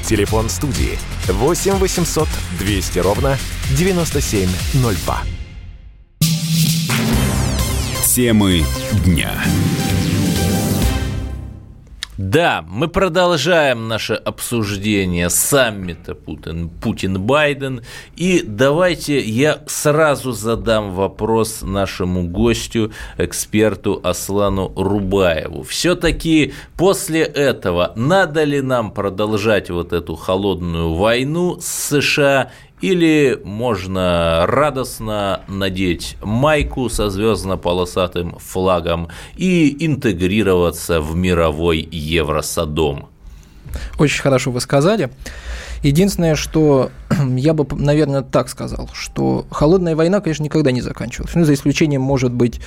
Телефон 0.03 0.49
студии 0.49 0.97
8 1.27 1.73
800 1.73 2.27
200 2.59 2.99
ровно 2.99 3.37
9702. 3.77 5.23
Темы 8.05 8.63
дня. 9.05 9.43
Да, 12.17 12.65
мы 12.67 12.87
продолжаем 12.87 13.87
наше 13.87 14.15
обсуждение 14.15 15.29
саммита 15.29 16.15
Путин-Байден. 16.15 17.83
И 18.15 18.41
давайте 18.43 19.19
я 19.19 19.61
сразу 19.67 20.31
задам 20.31 20.93
вопрос 20.93 21.61
нашему 21.61 22.27
гостю, 22.27 22.91
эксперту 23.19 23.99
Аслану 24.03 24.73
Рубаеву. 24.75 25.61
Все-таки 25.61 26.55
после 26.75 27.21
этого 27.21 27.93
надо 27.95 28.45
ли 28.45 28.61
нам 28.61 28.89
продолжать 28.89 29.69
вот 29.69 29.93
эту 29.93 30.15
холодную 30.15 30.95
войну 30.95 31.59
с 31.59 31.67
США 31.67 32.49
или 32.81 33.39
можно 33.43 34.45
радостно 34.47 35.41
надеть 35.47 36.17
майку 36.21 36.89
со 36.89 37.09
звездно-полосатым 37.09 38.37
флагом 38.39 39.09
и 39.35 39.85
интегрироваться 39.85 41.01
в 41.01 41.15
мировой 41.15 41.87
Евросадом. 41.91 43.09
Очень 43.99 44.21
хорошо 44.21 44.51
вы 44.51 44.61
сказали. 44.61 45.09
Единственное, 45.83 46.35
что 46.35 46.91
я 47.35 47.53
бы, 47.53 47.65
наверное, 47.75 48.21
так 48.21 48.49
сказал, 48.49 48.89
что 48.93 49.45
холодная 49.51 49.95
война, 49.95 50.19
конечно, 50.19 50.43
никогда 50.43 50.71
не 50.71 50.81
заканчивалась. 50.81 51.35
Ну, 51.35 51.45
за 51.45 51.53
исключением, 51.53 52.01
может 52.01 52.33
быть, 52.33 52.59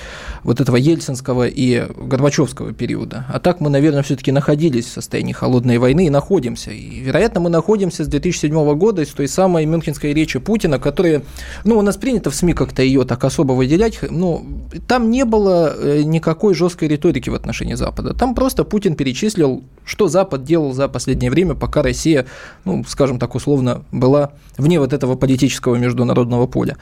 вот 0.43 0.61
этого 0.61 0.77
ельцинского 0.77 1.47
и 1.47 1.87
горбачевского 1.97 2.73
периода. 2.73 3.27
А 3.29 3.41
так 3.41 3.61
мы, 3.61 3.71
наверное, 3.71 4.03
все-таки 4.03 4.33
находились 4.33 4.87
в 4.87 4.93
состоянии 4.93 5.33
холодной 5.33 5.79
войны 5.79 6.07
и 6.07 6.11
находимся. 6.11 6.71
И, 6.71 7.01
вероятно, 7.01 7.41
мы 7.41 7.51
находимся 7.51 8.05
с 8.05 8.09
2007 8.09 8.75
года, 8.77 9.05
с 9.05 9.09
той 9.09 9.29
самой 9.29 9.67
мюнхенской 9.67 10.13
речи 10.15 10.39
Путина, 10.39 10.79
которая, 10.79 11.23
ну, 11.65 11.79
у 11.79 11.83
нас 11.83 11.97
принято 11.97 12.31
в 12.31 12.35
СМИ 12.35 12.55
как-то 12.55 12.83
ее 12.83 13.05
так 13.05 13.25
особо 13.25 13.53
выделять, 13.53 13.99
ну, 14.11 14.45
там 14.87 15.11
не 15.11 15.25
было 15.25 15.75
э, 15.77 16.03
никакой 16.03 16.55
жесткой 16.55 16.89
риторики 16.89 17.31
в 17.31 17.35
отношении 17.35 17.75
Запада. 17.75 18.15
Там 18.15 18.35
просто 18.35 18.65
Путин 18.65 18.95
перечислил, 18.95 19.63
что 19.85 20.09
Запад 20.09 20.45
делал 20.45 20.73
за 20.73 20.89
последнее 20.89 21.31
время, 21.31 21.55
пока 21.55 21.83
Россия, 21.83 22.27
ну, 22.65 22.85
скажем 22.87 23.00
так 23.19 23.35
условно, 23.35 23.85
была 23.93 24.33
вне 24.59 24.79
вот 24.79 24.93
этого 24.93 25.17
политического 25.17 25.77
международного 25.77 26.47
поля. 26.47 26.77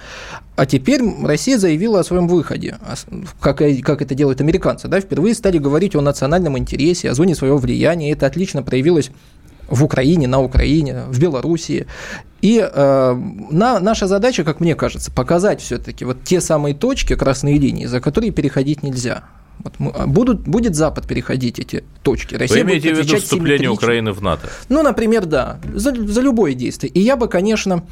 А 0.57 0.67
теперь 0.67 1.01
Россия 1.23 1.59
заявила 1.59 2.01
о 2.01 2.05
своем 2.05 2.29
выходе, 2.29 2.79
как, 3.41 3.59
как 3.59 4.03
это 4.03 4.15
делают 4.15 4.41
американцы. 4.41 4.89
Да? 4.89 5.01
Впервые 5.01 5.35
стали 5.35 5.59
говорить 5.59 5.95
о 5.95 6.01
национальном 6.01 6.59
интересе, 6.59 7.11
о 7.11 7.15
зоне 7.15 7.35
своего 7.35 7.59
влияния. 7.59 8.13
Это 8.13 8.27
отлично 8.27 8.63
проявилось 8.63 9.11
в 9.69 9.85
Украине, 9.85 10.27
на 10.27 10.41
Украине, 10.41 11.05
в 11.09 11.21
Белоруссии. 11.21 11.87
И 12.41 12.59
э, 12.59 13.15
на, 13.51 13.81
наша 13.81 14.07
задача, 14.07 14.45
как 14.45 14.61
мне 14.61 14.75
кажется, 14.75 15.11
показать 15.11 15.61
все-таки 15.61 16.05
вот 16.05 16.25
те 16.25 16.41
самые 16.41 16.75
точки, 16.75 17.15
красные 17.15 17.59
линии, 17.59 17.87
за 17.87 18.01
которые 18.01 18.33
переходить 18.33 18.83
нельзя. 18.83 19.25
Вот 19.61 19.75
а 19.95 20.07
будут, 20.07 20.47
будет 20.47 20.75
Запад 20.75 21.07
переходить 21.07 21.59
эти 21.59 21.85
точки. 22.03 22.35
Россия 22.37 22.65
Вы 22.65 22.71
имеете 22.71 22.95
в 22.95 22.99
виду 22.99 23.17
вступление 23.17 23.71
Украины 23.71 24.13
в 24.13 24.23
НАТО? 24.23 24.49
Ну, 24.69 24.83
например, 24.83 25.27
да, 25.27 25.59
за, 25.75 25.95
за 25.95 26.21
любое 26.21 26.55
действие. 26.55 26.93
И 26.93 27.01
я 27.01 27.17
бы, 27.17 27.29
конечно, 27.29 27.85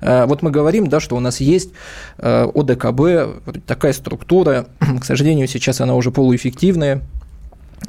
э, 0.00 0.24
вот 0.26 0.42
мы 0.42 0.50
говорим, 0.50 0.86
да, 0.88 1.00
что 1.00 1.16
у 1.16 1.20
нас 1.20 1.40
есть 1.40 1.70
э, 2.18 2.46
ОДКБ, 2.54 3.66
такая 3.66 3.92
структура, 3.92 4.66
к 5.00 5.04
сожалению, 5.04 5.46
сейчас 5.48 5.80
она 5.80 5.94
уже 5.94 6.10
полуэффективная, 6.10 7.02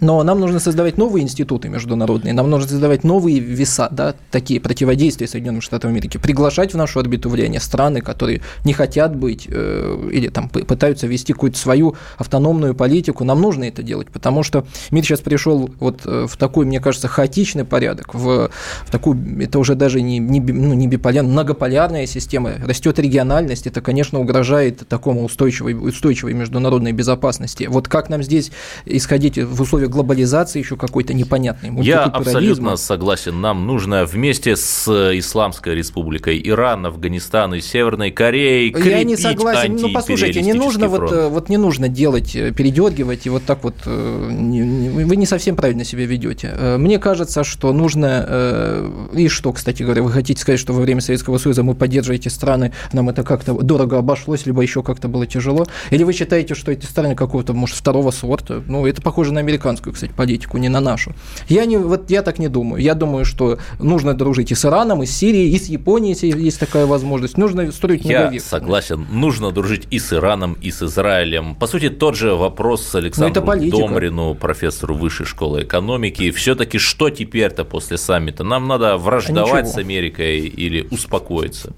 но 0.02 0.22
нам 0.24 0.40
нужно 0.40 0.60
создавать 0.60 0.98
новые 0.98 1.24
институты 1.24 1.70
международные, 1.70 2.34
нам 2.34 2.50
нужно 2.50 2.68
создавать 2.68 3.04
новые 3.04 3.40
веса, 3.40 3.88
да, 3.92 4.16
такие 4.32 4.60
противодействия 4.60 5.28
Соединенным 5.28 5.62
Штатам 5.62 5.92
Америки, 5.92 6.18
приглашать 6.18 6.74
в 6.74 6.78
нашу 6.78 7.00
орбиту 7.00 7.30
влияния 7.30 7.60
страны, 7.60 8.02
которые 8.02 8.42
не 8.66 8.74
хотят 8.74 9.16
быть 9.16 9.48
э, 9.50 10.10
или 10.12 10.28
там 10.28 10.50
пытаются 10.50 11.06
вести 11.08 11.34
какую-то 11.34 11.58
свою 11.58 11.96
автономную 12.18 12.74
политику. 12.74 13.24
Нам 13.24 13.40
нужно 13.40 13.66
это 13.66 13.84
делать, 13.84 14.10
потому 14.10 14.42
что 14.44 14.66
мир 14.90 15.04
сейчас 15.06 15.22
пришел 15.22 15.70
вот 15.80 16.02
э, 16.06 16.26
в 16.28 16.36
такой, 16.36 16.66
мне 16.66 16.80
кажется, 16.80 17.08
хаотичный 17.08 17.64
порядок, 17.64 18.16
в, 18.16 18.50
в 18.86 18.92
такую, 18.92 19.20
это 19.42 19.60
уже 19.60 19.76
даже 19.76 20.02
не, 20.02 20.18
не, 20.18 20.40
ну, 20.40 20.74
не 20.74 20.88
биполярная, 20.88 21.32
многополярная 21.32 22.08
система, 22.08 22.54
растет 22.66 22.98
региональность, 22.98 23.68
это, 23.68 23.82
конечно, 23.82 24.20
угрожает 24.20 24.88
такому 24.88 25.24
устойчивой, 25.24 25.74
устойчивой 25.74 26.34
международной 26.34 26.92
безопасности. 26.92 27.68
Вот 27.70 27.88
как 27.88 28.10
нам 28.10 28.24
здесь 28.24 28.52
исходить 28.86 29.38
в 29.38 29.62
условиях 29.62 29.91
глобализации 29.92 30.60
еще 30.60 30.76
какой-то 30.76 31.14
непонятной. 31.14 31.72
Я 31.84 32.04
абсолютно 32.06 32.76
согласен. 32.76 33.42
Нам 33.42 33.68
нужно 33.68 34.06
вместе 34.06 34.56
с 34.56 34.88
Исламской 34.88 35.76
Республикой 35.76 36.42
Иран, 36.44 36.86
Афганистан 36.86 37.54
и 37.54 37.62
Северной 37.62 38.12
Кореей 38.12 38.74
Я 38.84 39.04
не 39.04 39.16
согласен. 39.18 39.76
Ну, 39.76 39.92
послушайте, 39.94 40.42
не 40.42 40.54
нужно 40.54 40.88
вот, 40.88 41.12
вот 41.12 41.50
не 41.50 41.58
нужно 41.58 41.88
делать, 41.88 42.36
э, 42.36 42.52
передергивать 42.52 43.26
и 43.26 43.30
вот 43.30 43.44
так 43.44 43.64
вот. 43.64 43.76
Э, 43.86 44.30
вы 44.32 45.16
не 45.16 45.26
совсем 45.26 45.56
правильно 45.56 45.84
себя 45.84 46.06
ведете. 46.06 46.52
Э, 46.54 46.78
мне 46.78 47.00
кажется, 47.00 47.44
что 47.44 47.74
нужно 47.74 48.92
и 49.14 49.28
что, 49.28 49.52
кстати 49.54 49.84
говоря, 49.84 50.04
вы 50.04 50.12
хотите 50.12 50.42
сказать, 50.42 50.60
что 50.60 50.74
во 50.74 50.82
время 50.82 51.02
Советского 51.02 51.38
Союза 51.38 51.64
мы 51.64 51.76
поддерживаете 51.76 52.30
страны, 52.30 52.74
нам 52.94 53.10
это 53.10 53.24
как-то 53.24 53.54
дорого 53.54 53.98
обошлось, 53.98 54.46
либо 54.46 54.62
еще 54.62 54.84
как-то 54.84 55.08
было 55.08 55.26
тяжело? 55.28 55.66
Или 55.90 56.04
вы 56.04 56.14
считаете, 56.14 56.56
что 56.56 56.72
эти 56.72 56.86
страны 56.86 57.16
какого-то, 57.16 57.54
может, 57.54 57.76
второго 57.76 58.12
сорта? 58.12 58.64
Ну, 58.68 58.86
это 58.86 59.02
похоже 59.02 59.34
на 59.34 59.40
американскую, 59.40 59.81
кстати, 59.82 60.12
политику, 60.16 60.58
не 60.58 60.70
на 60.70 60.80
нашу. 60.80 61.14
Я, 61.48 61.66
не, 61.66 61.78
вот, 61.78 62.10
я 62.10 62.22
так 62.22 62.40
не 62.40 62.48
думаю. 62.48 62.82
Я 62.82 62.94
думаю, 62.94 63.26
что 63.26 63.58
нужно 63.80 64.14
дружить 64.14 64.52
и 64.52 64.56
с 64.56 64.66
Ираном, 64.66 65.04
и 65.04 65.06
с 65.06 65.12
Сирией, 65.12 65.54
и 65.54 65.58
с 65.58 65.68
Японией, 65.70 66.12
если 66.12 66.40
есть 66.40 66.60
такая 66.60 66.86
возможность. 66.86 67.38
Нужно 67.38 67.72
строить 67.72 68.06
Я 68.06 68.32
согласен. 68.40 69.08
Нужно 69.12 69.52
дружить 69.52 69.88
и 69.90 70.00
с 70.00 70.14
Ираном, 70.14 70.58
и 70.62 70.72
с 70.72 70.82
Израилем. 70.82 71.56
По 71.56 71.68
сути, 71.68 71.90
тот 71.90 72.16
же 72.16 72.36
вопрос 72.36 72.86
с 72.86 72.96
Александром 72.96 73.46
ну, 73.46 73.70
Домрину, 73.70 74.36
профессору 74.36 74.96
Высшей 74.96 75.26
школы 75.26 75.64
экономики. 75.64 76.32
Все-таки 76.32 76.78
что 76.78 77.10
теперь-то 77.10 77.66
после 77.66 77.98
саммита? 77.98 78.44
Нам 78.44 78.68
надо 78.68 78.98
враждовать 78.98 79.66
а 79.66 79.70
с 79.70 79.78
Америкой 79.78 80.40
или 80.40 80.88
успокоиться? 80.92 81.74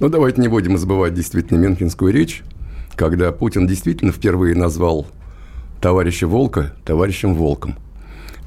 Ну, 0.00 0.08
давайте 0.08 0.40
не 0.40 0.48
будем 0.48 0.76
забывать 0.78 1.14
действительно 1.14 1.58
Менкинскую 1.58 2.12
речь, 2.12 2.42
когда 2.96 3.32
Путин 3.32 3.66
действительно 3.66 4.12
впервые 4.12 4.54
назвал 4.54 5.06
товарища 5.80 6.26
Волка 6.26 6.74
товарищем 6.84 7.34
Волком. 7.34 7.76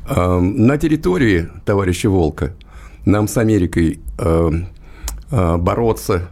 На 0.08 0.78
территории 0.78 1.50
товарища 1.66 2.10
Волка 2.10 2.54
нам 3.06 3.28
с 3.28 3.38
Америкой 3.38 4.00
бороться, 5.30 6.30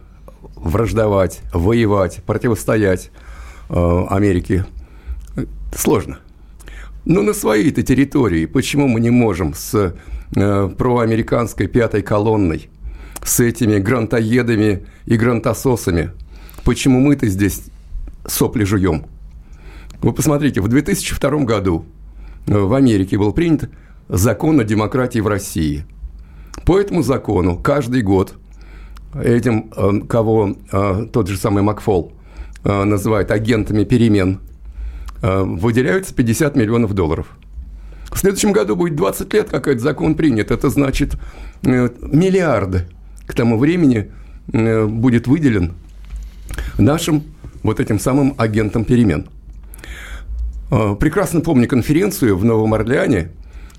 враждовать, 0.56 1.40
воевать, 1.52 2.22
противостоять 2.24 3.10
Америке 3.68 4.66
сложно. 5.74 6.18
Но 7.04 7.22
на 7.22 7.32
своей-то 7.32 7.82
территории 7.82 8.46
почему 8.46 8.88
мы 8.88 9.00
не 9.00 9.10
можем 9.10 9.54
с 9.54 9.94
проамериканской 10.32 11.66
пятой 11.66 12.02
колонной– 12.02 12.68
с 13.24 13.40
этими 13.40 13.78
грантоедами 13.78 14.86
и 15.06 15.16
грантососами. 15.16 16.10
Почему 16.64 17.00
мы-то 17.00 17.26
здесь 17.26 17.64
сопли 18.26 18.64
жуем? 18.64 19.06
Вы 20.02 20.14
посмотрите, 20.14 20.62
в 20.62 20.68
2002 20.68 21.30
году 21.44 21.84
э, 22.46 22.58
в 22.58 22.72
Америке 22.72 23.18
был 23.18 23.32
принят 23.32 23.68
закон 24.08 24.58
о 24.58 24.64
демократии 24.64 25.18
в 25.18 25.26
России. 25.26 25.84
По 26.64 26.80
этому 26.80 27.02
закону 27.02 27.58
каждый 27.58 28.00
год 28.00 28.34
этим, 29.14 29.70
э, 29.76 30.00
кого 30.08 30.56
э, 30.72 31.06
тот 31.12 31.28
же 31.28 31.36
самый 31.36 31.62
Макфол 31.62 32.12
называет 32.62 33.30
агентами 33.30 33.84
перемен, 33.84 34.40
выделяются 35.22 36.14
50 36.14 36.56
миллионов 36.56 36.92
долларов. 36.92 37.28
В 38.10 38.18
следующем 38.18 38.52
году 38.52 38.76
будет 38.76 38.96
20 38.96 39.32
лет, 39.32 39.48
как 39.48 39.66
этот 39.66 39.80
закон 39.80 40.14
принят. 40.14 40.50
Это 40.50 40.68
значит 40.68 41.16
миллиарды 41.62 42.86
к 43.26 43.32
тому 43.32 43.58
времени 43.58 44.10
будет 44.46 45.26
выделен 45.26 45.72
нашим 46.76 47.22
вот 47.62 47.80
этим 47.80 47.98
самым 47.98 48.34
агентам 48.36 48.84
перемен. 48.84 49.26
Э, 50.70 50.96
прекрасно 50.98 51.40
помню 51.40 51.68
конференцию 51.68 52.36
в 52.36 52.44
Новом 52.44 52.74
Орлеане, 52.74 53.30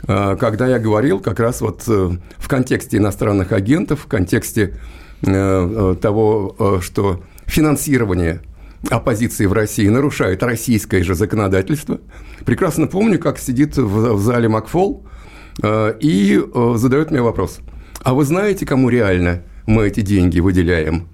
э, 0.07 0.35
когда 0.39 0.67
я 0.67 0.79
говорил 0.79 1.19
как 1.19 1.39
раз 1.39 1.61
вот 1.61 1.87
в 1.87 2.47
контексте 2.47 2.97
иностранных 2.97 3.51
агентов, 3.51 4.01
в 4.01 4.07
контексте 4.07 4.77
того, 5.21 6.79
что 6.81 7.21
финансирование 7.45 8.41
оппозиции 8.89 9.45
в 9.45 9.53
России 9.53 9.87
нарушает 9.87 10.41
российское 10.41 11.03
же 11.03 11.13
законодательство. 11.13 11.99
Прекрасно 12.43 12.87
помню, 12.87 13.19
как 13.19 13.37
сидит 13.37 13.77
в 13.77 14.19
зале 14.19 14.49
Макфол 14.49 15.05
и 15.63 16.43
задает 16.73 17.11
мне 17.11 17.21
вопрос– 17.21 17.59
а 18.03 18.15
вы 18.15 18.25
знаете, 18.25 18.65
кому 18.65 18.89
реально 18.89 19.43
мы 19.67 19.87
эти 19.87 20.01
деньги 20.01 20.39
выделяем? 20.39 21.07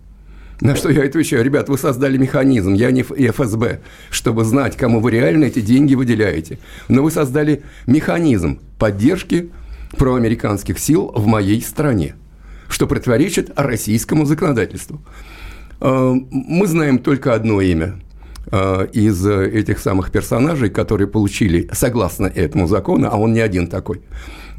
На 0.60 0.76
что 0.76 0.90
я 0.90 1.04
отвечаю, 1.04 1.44
ребят, 1.44 1.70
вы 1.70 1.78
создали 1.78 2.18
механизм, 2.18 2.74
я 2.74 2.92
не 2.92 3.04
ФСБ, 3.04 3.82
чтобы 4.10 4.44
знать, 4.44 4.76
кому 4.76 5.00
вы 5.00 5.12
реально 5.12 5.46
эти 5.46 5.62
деньги 5.62 5.94
выделяете. 5.94 6.58
Но 6.88 7.04
вы 7.04 7.12
создали 7.12 7.64
механизм 7.86 8.60
поддержки 8.80 9.52
проамериканских 9.98 10.80
сил 10.80 11.12
в 11.16 11.28
моей 11.28 11.62
стране, 11.62 12.16
что 12.70 12.88
противоречит 12.88 13.52
российскому 13.56 14.26
законодательству. 14.26 15.02
А, 15.80 16.14
мы 16.32 16.66
знаем 16.66 17.00
только 17.00 17.36
одно 17.36 17.62
имя 17.62 18.00
а, 18.52 18.84
из 18.86 19.26
этих 19.28 19.78
самых 19.78 20.12
персонажей, 20.12 20.70
которые 20.70 21.08
получили, 21.08 21.70
согласно 21.72 22.26
этому 22.26 22.68
закону, 22.68 23.08
а 23.12 23.18
он 23.18 23.34
не 23.34 23.42
один 23.42 23.68
такой– 23.68 24.02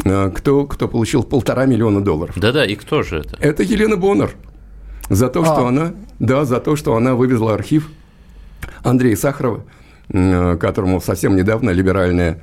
Э, 0.04 0.30
кто, 0.34 0.66
кто 0.66 0.88
получил 0.88 1.22
полтора 1.22 1.66
миллиона 1.66 2.00
долларов. 2.00 2.34
Да-да, 2.36 2.64
и 2.64 2.74
кто 2.74 3.02
же 3.02 3.18
это? 3.18 3.36
Это 3.40 3.62
Елена 3.62 3.96
Боннер. 3.96 4.30
За 5.08 5.28
то, 5.28 5.42
а. 5.42 5.44
что 5.44 5.66
она, 5.66 5.92
да, 6.18 6.44
за 6.44 6.60
то, 6.60 6.76
что 6.76 6.96
она 6.96 7.14
вывезла 7.14 7.54
архив 7.54 7.90
Андрея 8.82 9.16
Сахарова, 9.16 9.64
э, 10.10 10.56
которому 10.60 11.00
совсем 11.00 11.36
недавно 11.36 11.70
либеральная 11.70 12.40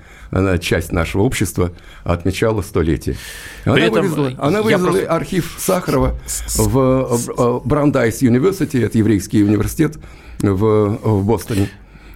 часть 0.59 0.91
нашего 0.91 1.21
общества 1.21 1.71
отмечала 2.03 2.61
столетие. 2.61 3.15
Она 3.63 3.79
этом 3.79 4.01
вывезла, 4.01 4.33
она 4.39 4.61
вывезла 4.61 4.87
просто... 4.87 5.07
архив 5.07 5.55
Сахарова 5.57 6.15
в 6.57 7.61
Брандайс 7.63 8.21
University, 8.21 8.83
это 8.83 8.97
еврейский 8.97 9.43
университет 9.43 9.97
в, 10.41 10.97
в 11.03 11.25
Бостоне. 11.25 11.69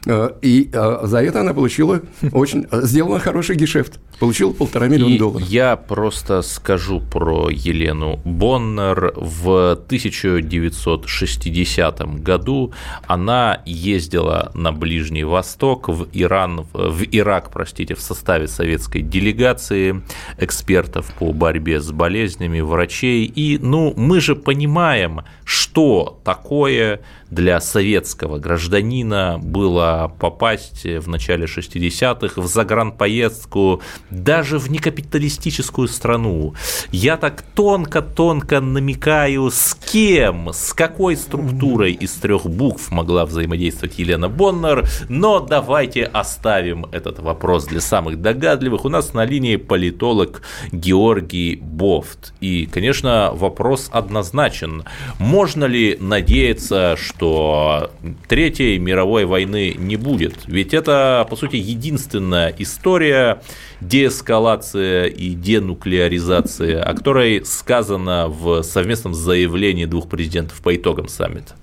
Э, 0.06 0.32
и 0.42 0.70
э, 0.72 1.00
за 1.04 1.22
это 1.22 1.42
она 1.42 1.54
получила 1.54 2.02
очень... 2.32 2.68
Сделала 2.72 3.20
хороший 3.20 3.56
гешефт. 3.56 4.00
Получила 4.20 4.52
полтора 4.52 4.90
миллиона 4.90 5.14
и 5.14 5.18
долларов. 5.18 5.48
Я 5.48 5.78
просто 5.78 6.42
скажу 6.42 7.00
про 7.00 7.50
Елену 7.50 8.20
Боннер. 8.26 9.14
В 9.16 9.72
1960 9.72 12.22
году 12.22 12.74
она 13.08 13.62
ездила 13.66 14.52
на 14.54 14.74
Ближний 14.74 15.24
Восток, 15.24 15.88
в 15.88 16.10
Иран, 16.12 16.66
в 16.74 17.04
Ирак, 17.04 17.52
простите, 17.52 17.96
в 17.96 18.02
составе 18.02 18.48
советской 18.48 19.02
делегации 19.02 20.02
экспертов 20.38 21.14
по 21.18 21.32
борьбе 21.32 21.80
с 21.80 21.90
болезнями, 21.92 22.60
врачей. 22.60 23.24
И, 23.24 23.58
ну, 23.58 23.94
мы 23.96 24.20
же 24.20 24.36
понимаем, 24.36 25.22
что 25.46 26.20
такое 26.26 27.00
для 27.32 27.62
советского 27.62 28.40
гражданина 28.40 29.40
было 29.42 30.14
попасть 30.20 30.84
в 30.84 31.08
начале 31.08 31.46
60-х 31.46 32.42
в 32.42 32.48
загранпоездку 32.48 33.82
даже 34.10 34.58
в 34.60 34.70
некапиталистическую 34.72 35.88
страну. 35.88 36.54
Я 36.92 37.18
так 37.18 37.42
тонко-тонко 37.42 38.62
намекаю, 38.62 39.50
с 39.52 39.76
кем, 39.76 40.50
с 40.54 40.74
какой 40.74 41.16
структурой 41.16 41.94
из 41.94 42.14
трех 42.14 42.46
букв 42.46 42.92
могла 42.92 43.26
взаимодействовать 43.26 44.00
Елена 44.00 44.30
Боннер, 44.30 44.88
но 45.10 45.40
давайте 45.40 46.04
оставим 46.04 46.86
этот 46.92 47.20
вопрос 47.20 47.66
для 47.66 47.82
самых 47.82 48.22
догадливых. 48.22 48.86
У 48.86 48.90
нас 48.90 49.14
на 49.14 49.26
линии 49.26 49.56
политолог 49.56 50.42
Георгий 50.72 51.56
Бофт. 51.56 52.34
И, 52.40 52.66
конечно, 52.66 53.32
вопрос 53.34 53.90
однозначен. 53.92 54.84
Можно 55.20 55.66
ли 55.66 55.98
надеяться, 56.00 56.98
что 56.98 57.92
Третьей 58.28 58.80
мировой 58.80 59.26
войны 59.26 59.76
не 59.78 59.96
будет. 59.96 60.36
Ведь 60.48 60.74
это, 60.74 61.26
по 61.30 61.36
сути, 61.36 61.58
единственная 61.58 62.54
история 62.58 63.42
деэскалация 63.82 65.06
и 65.06 65.30
денуклеаризации, 65.32 66.76
о 66.76 66.94
которой 66.94 67.46
сказано 67.46 68.28
в 68.28 68.64
совместном 68.64 69.14
заявлении 69.14 69.86
двух 69.86 70.10
президентов 70.10 70.62
по 70.62 70.76
итогам 70.76 71.08
саммита. 71.08 71.56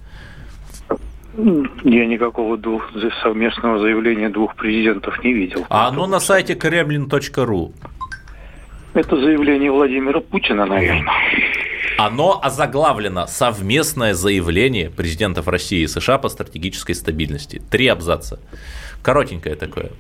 Я 1.84 2.06
никакого 2.06 2.56
двух, 2.56 2.90
совместного 3.22 3.78
заявления 3.78 4.30
двух 4.30 4.56
президентов 4.56 5.22
не 5.22 5.34
видел. 5.34 5.66
А 5.68 5.88
оно 5.88 6.06
на 6.06 6.18
сайте 6.18 6.54
kremlin.ru. 6.54 7.72
Это 8.94 9.16
заявление 9.20 9.70
Владимира 9.70 10.20
Путина, 10.20 10.64
наверное. 10.64 11.04
Оно 11.98 12.40
озаглавлено 12.42 13.26
«Совместное 13.26 14.14
заявление 14.14 14.90
президентов 14.90 15.48
России 15.48 15.82
и 15.82 15.86
США 15.86 16.18
по 16.18 16.28
стратегической 16.28 16.94
стабильности». 16.94 17.60
Три 17.70 17.88
абзаца. 17.88 18.38
Коротенькое 19.02 19.56
такое. 19.56 19.90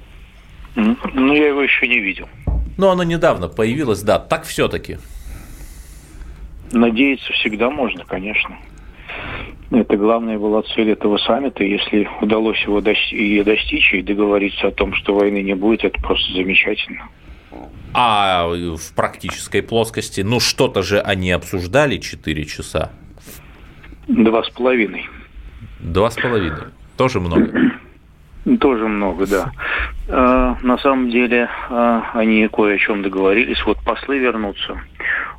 Ну, 0.76 1.34
я 1.34 1.48
его 1.48 1.62
еще 1.62 1.88
не 1.88 2.00
видел. 2.00 2.28
Ну, 2.76 2.88
оно 2.88 3.02
недавно 3.02 3.48
появилось, 3.48 4.02
да. 4.02 4.18
Так 4.18 4.44
все-таки. 4.44 4.98
Надеяться 6.72 7.32
всегда 7.32 7.70
можно, 7.70 8.04
конечно. 8.04 8.56
Это 9.70 9.96
главная 9.96 10.38
была 10.38 10.62
цель 10.62 10.90
этого 10.90 11.16
саммита. 11.18 11.64
Если 11.64 12.08
удалось 12.20 12.60
его 12.62 12.80
достичь, 12.80 13.44
достичь 13.44 13.94
и 13.94 14.02
договориться 14.02 14.68
о 14.68 14.70
том, 14.70 14.94
что 14.94 15.14
войны 15.14 15.42
не 15.42 15.54
будет, 15.54 15.84
это 15.84 16.00
просто 16.00 16.32
замечательно. 16.34 17.08
А 17.94 18.46
в 18.46 18.94
практической 18.94 19.62
плоскости, 19.62 20.20
ну 20.20 20.38
что-то 20.38 20.82
же 20.82 21.00
они 21.00 21.30
обсуждали 21.30 21.96
4 21.96 22.44
часа? 22.44 22.92
Два 24.06 24.44
с 24.44 24.50
половиной. 24.50 25.08
Два 25.80 26.10
с 26.10 26.16
половиной. 26.16 26.64
Тоже 26.96 27.20
много. 27.20 27.50
Тоже 28.60 28.86
много, 28.86 29.26
да. 29.26 29.50
А, 30.08 30.56
на 30.62 30.78
самом 30.78 31.10
деле 31.10 31.48
а, 31.68 32.10
они 32.14 32.46
кое 32.46 32.76
о 32.76 32.78
чем 32.78 33.02
договорились. 33.02 33.60
Вот 33.66 33.78
послы 33.84 34.18
вернутся. 34.18 34.80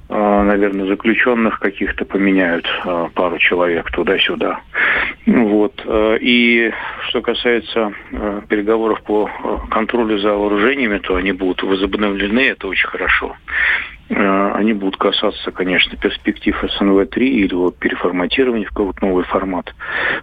А, 0.10 0.44
наверное, 0.44 0.88
заключенных 0.88 1.60
каких-то 1.60 2.04
поменяют 2.04 2.68
а, 2.84 3.08
пару 3.14 3.38
человек 3.38 3.90
туда-сюда. 3.92 4.60
Вот. 5.26 5.86
И 6.20 6.72
что 7.08 7.22
касается 7.22 7.94
переговоров 8.50 9.02
по 9.04 9.30
контролю 9.70 10.18
за 10.20 10.34
вооружениями, 10.34 11.00
то 11.00 11.16
они 11.16 11.32
будут 11.32 11.64
возобновлены, 11.64 12.40
это 12.40 12.68
очень 12.68 12.88
хорошо. 12.88 13.36
Они 14.10 14.74
будут 14.74 14.98
касаться, 14.98 15.52
конечно, 15.52 15.98
перспектив 15.98 16.56
СНВ-3 16.64 17.20
или 17.20 17.54
вот 17.54 17.78
переформатирования 17.78 18.66
в 18.66 18.70
какой-то 18.70 19.06
новый 19.06 19.26
формат. 19.26 19.74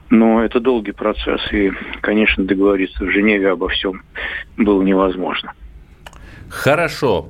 Но 0.08 0.42
это 0.42 0.58
долгий 0.58 0.92
процесс, 0.92 1.40
и, 1.52 1.70
конечно, 2.00 2.44
договориться 2.44 3.04
в 3.04 3.10
Женеве 3.10 3.50
обо 3.50 3.68
всем 3.68 4.02
было 4.56 4.82
невозможно. 4.82 5.52
Хорошо. 6.48 7.28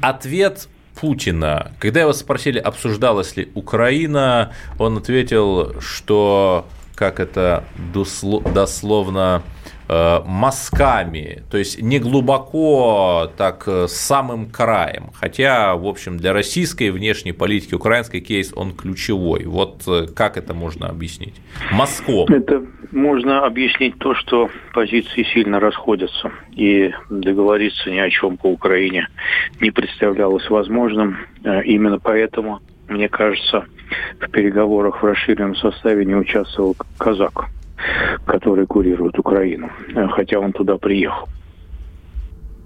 Ответ 0.00 0.68
Путина. 1.00 1.72
Когда 1.78 2.00
его 2.00 2.12
спросили, 2.12 2.58
обсуждалась 2.58 3.36
ли 3.36 3.50
Украина, 3.54 4.52
он 4.78 4.98
ответил, 4.98 5.80
что, 5.80 6.66
как 6.94 7.20
это 7.20 7.64
дословно, 7.92 9.42
э, 9.81 9.81
мазками, 9.88 11.42
то 11.50 11.58
есть 11.58 11.82
не 11.82 11.98
глубоко, 11.98 13.30
так 13.36 13.64
э, 13.66 13.86
самым 13.88 14.46
краем. 14.46 15.10
Хотя, 15.14 15.74
в 15.74 15.86
общем, 15.86 16.16
для 16.16 16.32
российской 16.32 16.90
внешней 16.90 17.32
политики 17.32 17.74
украинский 17.74 18.20
кейс, 18.20 18.52
он 18.54 18.72
ключевой. 18.72 19.44
Вот 19.44 19.82
э, 19.86 20.06
как 20.14 20.36
это 20.36 20.54
можно 20.54 20.88
объяснить? 20.88 21.34
Мазком. 21.72 22.26
Это 22.28 22.62
можно 22.90 23.44
объяснить 23.44 23.98
то, 23.98 24.14
что 24.14 24.50
позиции 24.74 25.24
сильно 25.34 25.60
расходятся, 25.60 26.30
и 26.52 26.92
договориться 27.10 27.90
ни 27.90 27.98
о 27.98 28.10
чем 28.10 28.36
по 28.36 28.46
Украине 28.46 29.08
не 29.60 29.70
представлялось 29.70 30.48
возможным. 30.50 31.18
Э, 31.44 31.62
именно 31.64 31.98
поэтому, 31.98 32.60
мне 32.88 33.08
кажется, 33.08 33.66
в 34.20 34.30
переговорах 34.30 35.02
в 35.02 35.06
расширенном 35.06 35.56
составе 35.56 36.04
не 36.04 36.14
участвовал 36.14 36.76
казак, 36.98 37.46
который 38.26 38.66
курирует 38.66 39.18
Украину, 39.18 39.70
э, 39.94 40.08
хотя 40.08 40.38
он 40.38 40.52
туда 40.52 40.78
приехал. 40.78 41.28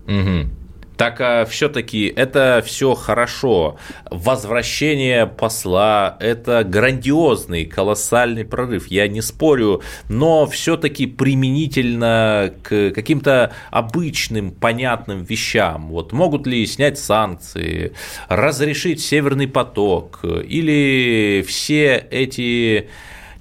Угу 0.07 0.50
так 0.96 1.20
а, 1.20 1.44
все-таки 1.44 2.07
это 2.14 2.62
все 2.64 2.94
хорошо. 2.94 3.76
Возвращение 4.11 5.26
посла– 5.26 6.16
это 6.20 6.64
грандиозный, 6.64 7.66
колоссальный 7.66 8.44
прорыв. 8.44 8.87
Я 8.88 9.09
не 9.09 9.20
спорю, 9.20 9.83
но 10.09 10.46
все-таки 10.46 11.07
применительно 11.07 12.52
к 12.62 12.90
каким-то 12.90 13.52
обычным, 13.70 14.50
понятным 14.50 15.22
вещам. 15.22 15.88
Вот 15.88 16.12
могут 16.12 16.46
ли 16.46 16.66
снять 16.66 16.98
санкции, 16.98 17.92
разрешить 18.29 19.00
Северный 19.00 19.48
поток 19.48 20.20
или 20.24 21.44
все 21.46 22.07
эти 22.11 22.88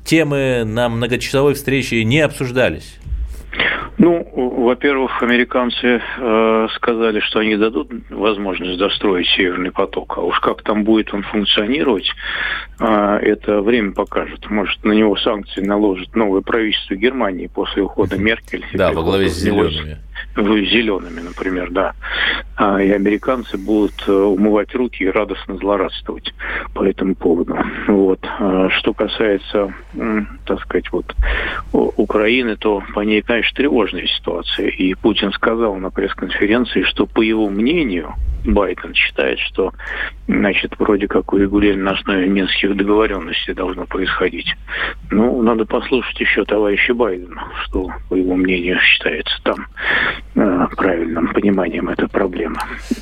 темы 0.06 0.64
на 0.66 0.88
многочасовой 0.88 1.56
встрече 1.56 2.04
не 2.04 2.20
обсуждались? 2.22 2.96
Ну, 3.98 4.28
во-первых, 4.66 5.24
американцы 5.24 6.02
э, 6.18 6.68
сказали, 6.76 7.20
что 7.22 7.40
они 7.40 7.56
дадут 7.56 7.92
возможность 8.10 8.78
достроить 8.78 9.28
Северный 9.30 9.72
поток. 9.72 10.18
А 10.18 10.22
уж 10.22 10.40
как 10.40 10.64
там 10.64 10.84
будет 10.84 11.14
он 11.14 11.24
функционировать, 11.24 12.10
э, 12.80 12.86
это 13.22 13.62
время 13.62 13.94
покажет. 13.94 14.50
Может, 14.50 14.84
на 14.84 14.92
него 14.92 15.16
санкции 15.18 15.62
наложит 15.62 16.16
новое 16.16 16.42
правительство 16.42 16.96
Германии 16.96 17.48
после 17.48 17.84
ухода 17.84 18.18
Меркель. 18.18 18.66
Да, 18.74 18.92
во 18.92 19.04
главе 19.04 19.30
с 19.30 19.38
зелеными 19.38 19.98
зелеными, 20.36 21.22
например, 21.22 21.72
да. 21.72 21.94
А, 22.56 22.82
и 22.82 22.90
американцы 22.92 23.58
будут 23.58 23.94
э, 24.08 24.12
умывать 24.12 24.74
руки 24.76 25.04
и 25.04 25.10
радостно 25.10 25.58
злорадствовать 25.58 26.34
по 26.74 26.84
этому 26.84 27.16
поводу. 27.16 27.58
Вот. 27.88 28.20
А, 28.40 28.70
что 28.70 28.94
касается, 28.94 29.74
так 30.46 30.62
сказать, 30.62 30.92
вот 30.92 31.16
Украины, 32.16 32.56
то 32.56 32.82
по 32.94 33.02
ней, 33.02 33.22
конечно, 33.22 33.58
тревожная 33.58 34.08
ситуация. 34.08 34.70
И 34.70 34.94
Путин 34.94 35.34
сказал 35.34 35.76
на 35.76 35.92
пресс-конференции, 35.92 36.84
что 36.84 37.06
по 37.06 37.22
его 37.22 37.50
мнению 37.50 38.14
Байден 38.46 38.94
считает, 38.94 39.40
что, 39.40 39.74
значит, 40.28 40.74
вроде 40.80 41.08
как 41.08 41.34
урегулирование 41.34 41.84
на 41.84 41.92
основе 41.92 42.28
минских 42.28 42.76
договоренностей 42.76 43.54
должно 43.54 43.86
происходить. 43.86 44.48
Ну, 45.12 45.42
надо 45.42 45.66
послушать 45.66 46.20
еще 46.20 46.46
товарища 46.46 46.94
Байдена, 46.94 47.44
что, 47.64 47.92
по 48.10 48.16
его 48.16 48.36
мнению, 48.36 48.80
считается 48.80 49.34
там 49.44 49.68
э, 50.36 50.68
правильным 50.76 51.34
пониманием 51.34 51.90
этой 51.90 52.08
проблемы. 52.08 52.58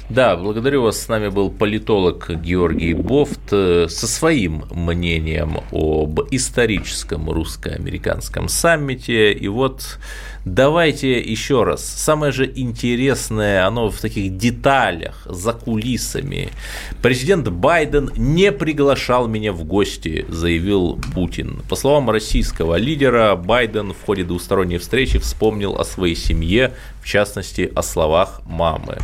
Да, 0.10 0.36
благодарю 0.38 0.84
вас. 0.84 1.04
С 1.04 1.08
нами 1.10 1.28
был 1.28 1.52
политолог 1.52 2.30
Георгий 2.30 2.94
Бофт 2.94 3.52
э, 3.52 3.88
со 3.90 4.08
своим 4.08 4.64
мнением 4.72 5.58
об 5.72 6.22
историческом 6.32 7.30
русско-американском 7.30 8.48
саммите. 8.48 9.03
И 9.12 9.48
вот 9.48 10.00
давайте 10.46 11.20
еще 11.20 11.64
раз. 11.64 11.86
Самое 11.86 12.32
же 12.32 12.52
интересное, 12.56 13.66
оно 13.66 13.90
в 13.90 14.00
таких 14.00 14.38
деталях, 14.38 15.26
за 15.26 15.54
кулисами. 15.54 16.50
Президент 17.02 17.48
Байден 17.50 18.12
не 18.16 18.52
приглашал 18.52 19.28
меня 19.28 19.52
в 19.54 19.64
гости, 19.64 20.26
заявил 20.30 21.00
Путин. 21.14 21.62
По 21.70 21.76
словам 21.76 22.10
российского 22.10 22.76
лидера, 22.76 23.36
Байден 23.36 23.94
в 23.94 24.06
ходе 24.06 24.24
двусторонней 24.24 24.78
встречи 24.78 25.20
вспомнил 25.20 25.76
о 25.76 25.86
своей 25.86 26.16
семье, 26.16 26.74
в 27.02 27.08
частности, 27.08 27.72
о 27.76 27.82
словах 27.82 28.42
мамы. 28.46 28.98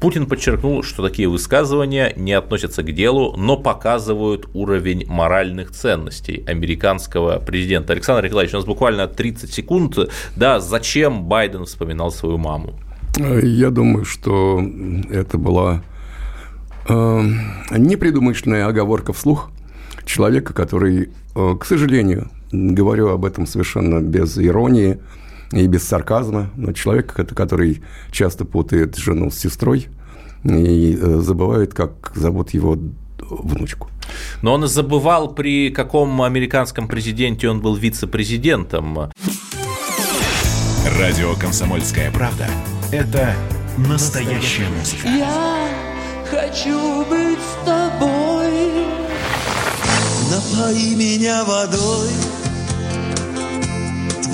Путин 0.00 0.26
подчеркнул, 0.26 0.82
что 0.82 1.02
такие 1.02 1.26
высказывания 1.26 2.12
не 2.16 2.34
относятся 2.34 2.82
к 2.82 2.92
делу, 2.92 3.34
но 3.36 3.56
показывают 3.56 4.46
уровень 4.52 5.06
моральных 5.06 5.70
ценностей 5.70 6.44
американского 6.46 7.38
президента. 7.38 7.94
Александр 7.94 8.26
Николаевич, 8.26 8.54
у 8.54 8.58
нас 8.58 8.66
буквально 8.66 9.08
30 9.08 9.52
секунд. 9.52 9.98
Да, 10.36 10.60
зачем 10.60 11.24
Байден 11.24 11.64
вспоминал 11.64 12.10
свою 12.10 12.36
маму? 12.36 12.78
Я 13.16 13.70
думаю, 13.70 14.04
что 14.04 14.60
это 15.10 15.38
была 15.38 15.82
э, 16.88 17.22
непредумышленная 17.70 18.66
оговорка 18.66 19.14
вслух 19.14 19.50
человека, 20.04 20.52
который, 20.52 21.08
э, 21.34 21.56
к 21.58 21.64
сожалению, 21.64 22.30
говорю 22.52 23.08
об 23.08 23.24
этом 23.24 23.46
совершенно 23.46 24.00
без 24.00 24.36
иронии 24.38 24.98
и 25.52 25.66
без 25.66 25.84
сарказма, 25.84 26.50
но 26.56 26.72
человек, 26.72 27.12
который 27.12 27.82
часто 28.10 28.44
путает 28.44 28.96
жену 28.96 29.30
с 29.30 29.38
сестрой 29.38 29.88
и 30.44 30.98
э, 31.00 31.20
забывает, 31.20 31.74
как 31.74 32.12
зовут 32.14 32.50
его 32.50 32.78
внучку. 33.18 33.90
Но 34.42 34.54
он 34.54 34.66
забывал, 34.66 35.34
при 35.34 35.70
каком 35.70 36.22
американском 36.22 36.88
президенте 36.88 37.48
он 37.48 37.60
был 37.60 37.74
вице-президентом. 37.74 39.10
Радио 40.98 41.34
«Комсомольская 41.34 42.10
правда»— 42.10 42.46
это 42.92 43.34
настоящая 43.76 44.68
музыка. 44.68 45.08
Я 45.08 45.68
хочу 46.30 47.04
быть 47.06 47.38
с 47.38 47.66
тобой. 47.66 48.86
Напои 50.30 50.94
меня 50.94 51.44
водой 51.44 52.10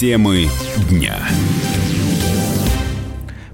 Темы 0.00 0.48
дня. 0.90 1.14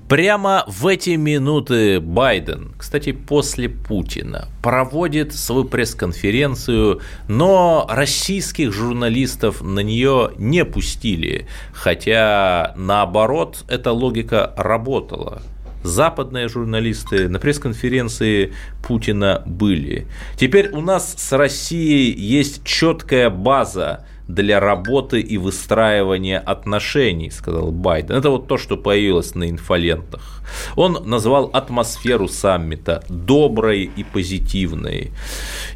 Прямо 0.08 0.64
в 0.68 0.86
эти 0.86 1.10
минуты 1.10 2.00
Байден, 2.00 2.72
кстати, 2.78 3.12
после 3.12 3.68
Путина, 3.68 4.48
проводит 4.62 5.34
свою 5.34 5.64
пресс-конференцию, 5.66 7.02
но 7.28 7.86
российских 7.90 8.72
журналистов 8.72 9.60
на 9.60 9.80
нее 9.80 10.30
не 10.38 10.64
пустили, 10.64 11.46
хотя 11.74 12.72
наоборот 12.74 13.66
эта 13.68 13.92
логика 13.92 14.54
работала. 14.56 15.42
Западные 15.82 16.48
журналисты 16.48 17.28
на 17.28 17.38
пресс-конференции 17.38 18.54
Путина 18.82 19.42
были. 19.44 20.06
Теперь 20.36 20.70
у 20.70 20.80
нас 20.80 21.14
с 21.18 21.32
Россией 21.32 22.18
есть 22.18 22.64
четкая 22.64 23.28
база 23.28 24.06
для 24.34 24.60
работы 24.60 25.20
и 25.20 25.38
выстраивания 25.38 26.38
отношений, 26.38 27.30
сказал 27.30 27.70
Байден. 27.70 28.16
Это 28.16 28.30
вот 28.30 28.46
то, 28.46 28.58
что 28.58 28.76
появилось 28.76 29.34
на 29.34 29.48
инфолентах. 29.48 30.42
Он 30.76 30.98
назвал 31.04 31.50
атмосферу 31.52 32.28
саммита 32.28 33.02
доброй 33.08 33.90
и 33.96 34.04
позитивной. 34.04 35.12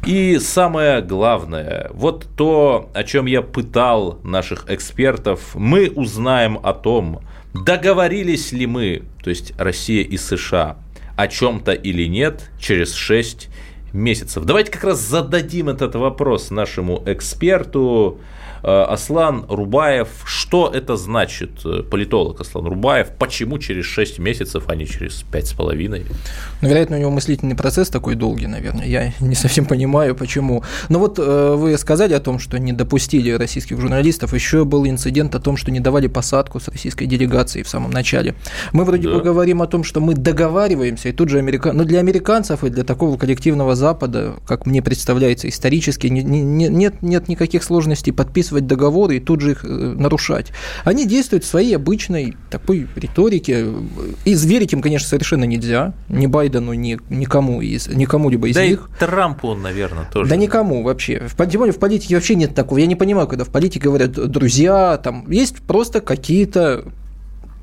И 0.05 0.39
самое 0.39 1.01
главное, 1.01 1.89
вот 1.93 2.27
то, 2.37 2.89
о 2.93 3.03
чем 3.03 3.25
я 3.25 3.41
пытал 3.41 4.19
наших 4.23 4.65
экспертов, 4.69 5.55
мы 5.55 5.89
узнаем 5.89 6.59
о 6.61 6.73
том, 6.73 7.21
договорились 7.53 8.51
ли 8.51 8.65
мы, 8.67 9.03
то 9.23 9.29
есть 9.29 9.53
Россия 9.57 10.03
и 10.03 10.17
США, 10.17 10.77
о 11.15 11.27
чем-то 11.27 11.71
или 11.71 12.07
нет 12.07 12.51
через 12.59 12.93
6 12.93 13.49
месяцев. 13.95 14.43
Давайте 14.45 14.71
как 14.71 14.83
раз 14.83 14.99
зададим 14.99 15.69
этот 15.69 15.95
вопрос 15.95 16.51
нашему 16.51 17.01
эксперту. 17.05 18.19
Э, 18.67 18.85
Аслан 18.89 19.45
Рубаев. 19.47 20.07
Что 20.25 20.71
это 20.73 20.95
значит, 20.97 21.51
э, 21.65 21.83
политолог 21.83 22.41
Аслан 22.41 22.65
Рубаев? 22.65 23.09
Почему 23.19 23.59
через 23.59 23.85
6 23.85 24.17
месяцев, 24.17 24.63
а 24.67 24.75
не 24.75 24.87
через 24.87 25.23
5,5? 25.31 26.03
Ну, 26.61 26.67
вероятно, 26.67 26.97
у 26.97 26.99
него 26.99 27.11
мыслительный 27.11 27.55
процесс 27.55 27.89
такой 27.89 28.15
долгий, 28.15 28.47
наверное. 28.47 28.85
Я 28.87 29.13
не 29.19 29.35
совсем 29.35 29.65
понимаю, 29.65 30.15
почему. 30.15 30.63
Но 30.89 30.97
вот 30.97 31.19
э, 31.19 31.55
вы 31.55 31.77
сказали 31.77 32.13
о 32.15 32.19
том, 32.19 32.39
что 32.39 32.57
не 32.57 32.73
допустили 32.73 33.29
российских 33.31 33.79
журналистов. 33.79 34.33
Еще 34.33 34.65
был 34.65 34.87
инцидент 34.87 35.35
о 35.35 35.39
том, 35.39 35.57
что 35.57 35.69
не 35.69 35.79
давали 35.79 36.07
посадку 36.07 36.59
с 36.59 36.67
российской 36.67 37.05
делегацией 37.05 37.63
в 37.63 37.69
самом 37.69 37.91
начале. 37.91 38.33
Мы 38.73 38.83
вроде 38.83 39.09
Да. 39.09 39.15
бы 39.17 39.21
говорим 39.21 39.61
о 39.61 39.67
том, 39.67 39.83
что 39.83 39.99
мы 40.01 40.15
договариваемся, 40.15 41.09
и 41.09 41.11
тут 41.11 41.29
же 41.29 41.37
америка... 41.37 41.71
ну, 41.71 41.83
для 41.83 41.99
американцев 41.99 42.63
и 42.63 42.69
для 42.71 42.83
такого 42.83 43.15
коллективного 43.17 43.75
Запада, 43.75 44.33
как 44.47 44.65
мне 44.65 44.81
представляется 44.81 45.47
исторически, 45.49 46.07
не- 46.07 46.23
не- 46.23 46.67
нет, 46.67 47.03
нет 47.03 47.27
никаких 47.27 47.61
сложностей 47.63 48.11
подписывать 48.11 48.54
договоры 48.61 49.17
и 49.17 49.19
тут 49.19 49.41
же 49.41 49.51
их 49.51 49.63
э, 49.63 49.67
нарушать. 49.67 50.51
Они 50.83 51.05
действуют 51.05 51.43
в 51.43 51.47
своей 51.47 51.75
обычной 51.75 52.35
такой 52.49 52.87
риторике. 52.95 53.67
И 54.25 54.33
верить 54.33 54.73
им, 54.73 54.81
конечно, 54.81 55.07
совершенно 55.07 55.43
нельзя. 55.43 55.93
Ни 56.09 56.27
Байдену, 56.27 56.73
ни 56.73 56.99
никому 57.09 57.61
из 57.61 57.87
никому-либо 57.87 58.47
из 58.47 58.55
да 58.55 58.65
них. 58.65 58.89
и 58.95 58.99
Трампу 58.99 59.49
он, 59.49 59.61
наверное, 59.61 60.05
тоже. 60.11 60.29
Да 60.29 60.35
никому 60.35 60.83
вообще. 60.83 61.27
В, 61.27 61.47
тем 61.47 61.59
более 61.59 61.73
в 61.73 61.79
политике 61.79 62.15
вообще 62.15 62.35
нет 62.35 62.55
такого. 62.55 62.79
Я 62.79 62.87
не 62.87 62.95
понимаю, 62.95 63.27
когда 63.27 63.43
в 63.43 63.49
политике 63.49 63.85
говорят 63.85 64.11
друзья, 64.11 64.97
там 64.97 65.29
есть 65.29 65.61
просто 65.61 66.01
какие-то 66.01 66.85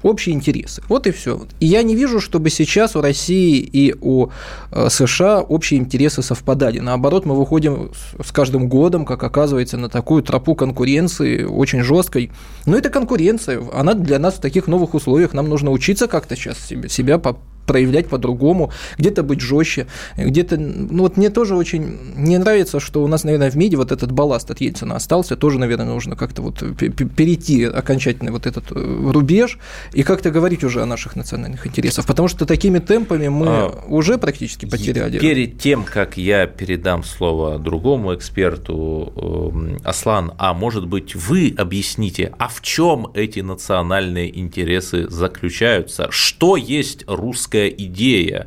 общие 0.02 0.34
интересы. 0.34 0.82
Вот 0.88 1.06
и 1.06 1.10
все. 1.10 1.46
И 1.60 1.66
я 1.66 1.82
не 1.82 1.94
вижу, 1.94 2.20
чтобы 2.20 2.50
сейчас 2.50 2.96
у 2.96 3.00
России 3.00 3.58
и 3.58 3.94
у 4.00 4.28
э, 4.72 4.88
США 4.90 5.40
общие 5.40 5.78
интересы 5.80 6.22
совпадали. 6.22 6.78
Наоборот, 6.80 7.26
мы 7.26 7.36
выходим 7.36 7.90
с- 8.18 8.32
каждым 8.32 8.68
годом, 8.68 9.04
как 9.04 9.22
оказывается, 9.22 9.76
на 9.76 9.88
такую 9.88 10.22
тропу 10.22 10.54
конкуренции 10.54 11.44
очень 11.44 11.82
жесткой. 11.82 12.30
Но 12.66 12.76
это 12.76 12.90
конкуренция. 12.90 13.62
Она 13.72 13.94
для 13.94 14.18
нас 14.18 14.34
в 14.34 14.40
таких 14.40 14.66
новых 14.66 14.94
условиях. 14.94 15.32
Нам 15.32 15.48
нужно 15.48 15.70
учиться 15.70 16.08
как-то 16.08 16.36
сейчас 16.36 16.58
себя 16.88 17.18
по- 17.18 17.36
проявлять 17.66 18.09
по-другому, 18.09 18.72
где-то 18.98 19.22
быть 19.22 19.40
жестче, 19.40 19.87
где-то, 20.16 20.57
ну 20.59 21.03
вот 21.03 21.16
мне 21.16 21.31
тоже 21.31 21.55
очень 21.57 21.98
не 22.16 22.38
нравится, 22.38 22.81
что 22.81 23.03
у 23.03 23.09
нас, 23.09 23.25
наверное, 23.25 23.51
в 23.51 23.57
МИДе 23.57 23.77
вот 23.77 23.92
этот 23.92 24.12
балласт 24.12 24.51
от 24.51 24.61
Ельцина 24.61 24.96
остался, 24.96 25.37
тоже, 25.37 25.59
наверное, 25.59 25.87
нужно 25.87 26.16
как-то 26.16 26.42
вот 26.42 26.62
пе- 26.77 26.88
пе- 26.88 27.05
перейти 27.05 27.64
окончательно 27.64 28.33
вот 28.33 28.46
этот 28.46 28.64
э, 28.72 29.11
рубеж 29.12 29.59
и 29.92 30.03
как-то 30.03 30.31
говорить 30.31 30.64
уже 30.64 30.83
о 30.83 30.87
наших 30.87 31.16
национальных 31.16 31.66
интересах, 31.66 32.07
потому 32.07 32.29
что 32.29 32.46
такими 32.46 32.79
темпами 32.79 33.29
мы 33.29 33.46
А, 33.48 33.85
уже 33.88 34.18
практически 34.18 34.66
потеряли. 34.66 35.18
Перед 35.18 35.59
тем, 35.59 35.85
как 35.85 36.16
я 36.16 36.46
передам 36.46 37.05
слово 37.05 37.59
другому 37.59 38.14
эксперту, 38.14 39.12
эм, 39.55 39.79
Аслан, 39.85 40.33
а 40.38 40.55
может 40.55 40.87
быть 40.87 41.14
вы 41.14 41.55
объясните, 41.57 42.33
а 42.38 42.48
в 42.48 42.61
чем 42.62 43.09
эти 43.14 43.40
национальные 43.40 44.38
интересы 44.38 45.09
заключаются? 45.09 46.09
Что 46.11 46.57
есть 46.57 47.05
русская 47.07 47.51
идея? 47.54 48.46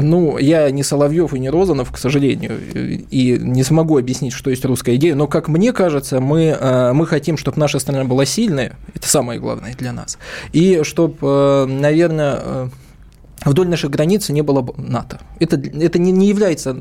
Ну, 0.00 0.38
я 0.38 0.70
не 0.70 0.82
Соловьев 0.82 1.34
и 1.34 1.38
не 1.38 1.50
Розанов, 1.50 1.92
к 1.92 1.98
сожалению, 1.98 2.58
и 3.10 3.38
не 3.40 3.62
смогу 3.62 3.96
объяснить, 3.96 4.32
что 4.32 4.50
есть 4.50 4.64
русская 4.64 4.96
идея, 4.96 5.14
но, 5.14 5.28
как 5.28 5.48
мне 5.48 5.72
кажется, 5.72 6.20
мы, 6.20 6.56
э, 6.58 6.92
мы 6.92 7.06
хотим, 7.06 7.36
чтобы 7.36 7.60
наша 7.60 7.78
страна 7.78 8.04
была 8.04 8.24
сильная, 8.24 8.76
это 8.94 9.08
самое 9.08 9.38
главное 9.38 9.74
для 9.76 9.92
нас, 9.92 10.18
и 10.52 10.80
чтобы, 10.82 11.66
наверное, 11.68 12.70
вдоль 13.44 13.68
наших 13.68 13.90
границ 13.90 14.28
не 14.28 14.42
было 14.42 14.60
бы 14.60 14.74
НАТО. 14.76 15.20
Это, 15.38 15.56
это 15.56 15.98
не, 15.98 16.12
не 16.12 16.28
является, 16.28 16.74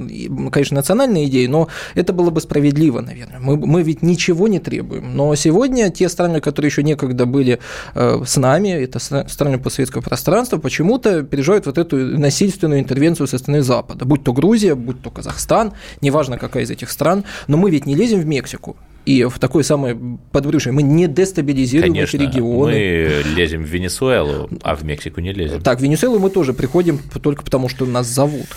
конечно, 0.52 0.76
национальной 0.76 1.26
идеей, 1.26 1.48
но 1.48 1.68
это 1.96 2.14
было 2.14 2.30
бы 2.30 2.42
справедливо, 2.42 3.02
наверное. 3.02 3.40
Мы, 3.40 3.58
мы 3.58 3.84
ведь 3.84 4.02
ничего 4.02 4.48
не 4.48 4.60
требуем. 4.60 5.16
Но 5.16 5.36
сегодня 5.36 5.90
те 5.90 6.10
страны, 6.10 6.42
которые 6.42 6.70
еще 6.70 6.84
некогда 6.84 7.26
были 7.26 7.60
э, 7.96 8.24
с 8.26 8.38
нами, 8.38 8.70
это 8.70 9.00
стра- 9.00 9.28
страны 9.30 9.60
постсоветского 9.60 10.02
пространства, 10.02 10.58
почему-то 10.58 11.24
переживают 11.24 11.66
вот 11.66 11.78
эту 11.78 11.98
насильственную 11.98 12.80
интервенцию 12.80 13.28
со 13.28 13.38
стороны 13.38 13.62
Запада. 13.62 14.06
Будь 14.06 14.24
то 14.24 14.34
Грузия, 14.34 14.76
будь 14.76 15.02
то 15.02 15.12
Казахстан, 15.12 15.74
неважно 16.02 16.38
какая 16.38 16.64
из 16.64 16.72
этих 16.72 16.90
стран, 16.90 17.24
но 17.48 17.58
мы 17.58 17.70
ведь 17.70 17.86
не 17.86 17.96
лезем 17.96 18.20
в 18.20 18.26
Мексику. 18.26 18.78
И 19.08 19.24
в 19.24 19.40
такое 19.40 19.64
самое 19.64 19.98
подбрюшье 20.34 20.74
мы 20.74 20.84
не 20.84 21.08
дестабилизируем 21.08 21.94
Конечно, 21.94 22.18
эти 22.18 22.24
регионы. 22.24 22.72
мы 22.74 23.24
лезем 23.38 23.64
в 23.64 23.68
Венесуэлу, 23.68 24.50
а 24.62 24.76
в 24.76 24.84
Мексику 24.84 25.22
не 25.22 25.32
лезем. 25.32 25.62
Так, 25.62 25.80
в 25.80 25.82
Венесуэлу 25.82 26.20
мы 26.20 26.30
тоже 26.30 26.52
приходим 26.52 27.00
только 27.24 27.42
потому, 27.42 27.70
что 27.70 27.86
нас 27.86 28.06
зовут. 28.08 28.48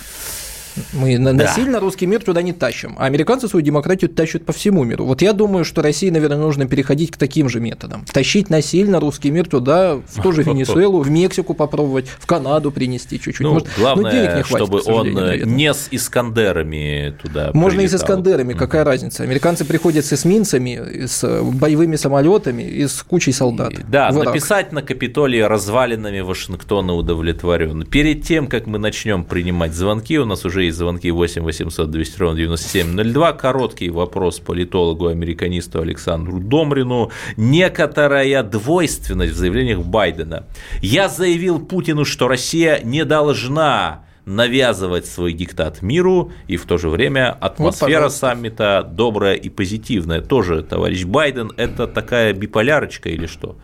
Мы 0.93 1.17
Да. 1.17 1.33
насильно 1.33 1.79
русский 1.79 2.05
мир 2.05 2.23
туда 2.23 2.41
не 2.41 2.53
тащим, 2.53 2.95
а 2.97 3.05
американцы 3.05 3.47
свою 3.47 3.65
демократию 3.65 4.09
тащат 4.09 4.45
по 4.45 4.53
всему 4.53 4.83
миру. 4.83 5.05
Вот 5.05 5.21
я 5.21 5.33
думаю, 5.33 5.65
что 5.65 5.81
России, 5.81 6.09
наверное, 6.09 6.37
нужно 6.37 6.67
переходить 6.67 7.11
к 7.11 7.17
таким 7.17 7.49
же 7.49 7.59
методам. 7.59 8.05
Тащить 8.11 8.49
насильно 8.49 8.99
русский 8.99 9.31
мир 9.31 9.47
туда, 9.47 9.95
в 10.07 10.21
ту 10.21 10.31
же 10.31 10.43
Венесуэлу, 10.51 11.01
в 11.01 11.09
Мексику 11.09 11.53
попробовать, 11.53 12.07
в 12.07 12.25
Канаду 12.25 12.71
принести 12.71 13.19
чуть-чуть. 13.19 13.41
Ну, 13.41 13.53
Может, 13.53 13.67
ну, 13.77 13.83
главное, 13.83 14.11
денег 14.11 14.35
не 14.37 14.43
хватит, 14.43 14.67
чтобы 14.67 14.81
он 14.85 15.07
э, 15.07 15.11
наверное. 15.11 15.55
не 15.55 15.73
с 15.73 15.87
Искандерами 15.91 17.15
туда 17.21 17.51
Можно 17.53 17.81
и 17.81 17.87
с 17.87 17.91
прилетал. 17.91 18.05
Искандерами, 18.15 18.53
какая 18.53 18.83
разница? 18.83 19.23
Американцы 19.23 19.65
приходят 19.65 20.05
с 20.05 20.13
эсминцами, 20.13 21.05
с 21.05 21.41
боевыми 21.43 21.95
самолетами 21.95 22.63
и 22.63 22.87
с 22.87 23.03
кучей 23.03 23.31
солдат. 23.31 23.73
Да, 23.89 24.11
в 24.11 24.15
Ирак. 24.15 24.27
написать 24.27 24.71
на 24.71 24.81
Капитолии 24.81 25.39
развалинами 25.41 26.21
Вашингтона 26.21 26.93
удовлетворен. 26.93 27.85
Перед 27.85 28.23
тем, 28.23 28.47
как 28.47 28.67
мы 28.67 28.77
начнем 28.79 29.23
принимать 29.23 29.73
звонки, 29.73 30.17
у 30.19 30.25
нас 30.25 30.45
уже 30.45 30.60
есть 30.61 30.77
звонки 30.77 31.11
8 31.11 31.43
800 31.43 31.91
200 31.91 32.19
ровно 32.19 32.37
9702. 32.37 33.33
Короткий 33.33 33.89
вопрос 33.89 34.39
политологу-американисту 34.39 35.81
Александру 35.81 36.39
Домрину. 36.39 37.11
Некоторая 37.37 38.43
двойственность 38.43 39.33
в 39.33 39.37
заявлениях 39.37 39.79
Байдена. 39.79 40.45
Я 40.81 41.09
заявил 41.09 41.59
Путину, 41.59 42.05
что 42.05 42.27
Россия 42.27 42.81
не 42.83 43.05
должна 43.05 44.05
навязывать 44.25 45.05
свой 45.05 45.33
диктат 45.33 45.81
миру, 45.81 46.31
и 46.47 46.57
в 46.57 46.65
то 46.65 46.77
же 46.77 46.89
время 46.89 47.31
атмосфера 47.31 47.87
пожалуйста. 47.87 48.19
саммита 48.19 48.89
добрая 48.89 49.35
и 49.35 49.49
позитивная. 49.49 50.21
Тоже, 50.21 50.63
товарищ 50.63 51.05
Байден, 51.05 51.51
это 51.57 51.87
такая 51.87 52.33
биполярочка 52.33 53.09
или 53.09 53.25
что? 53.25 53.57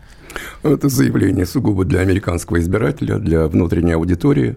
Это 0.62 0.88
заявление 0.88 1.46
сугубо 1.46 1.84
для 1.84 2.00
американского 2.00 2.58
избирателя, 2.58 3.18
для 3.18 3.46
внутренней 3.46 3.92
аудитории. 3.92 4.56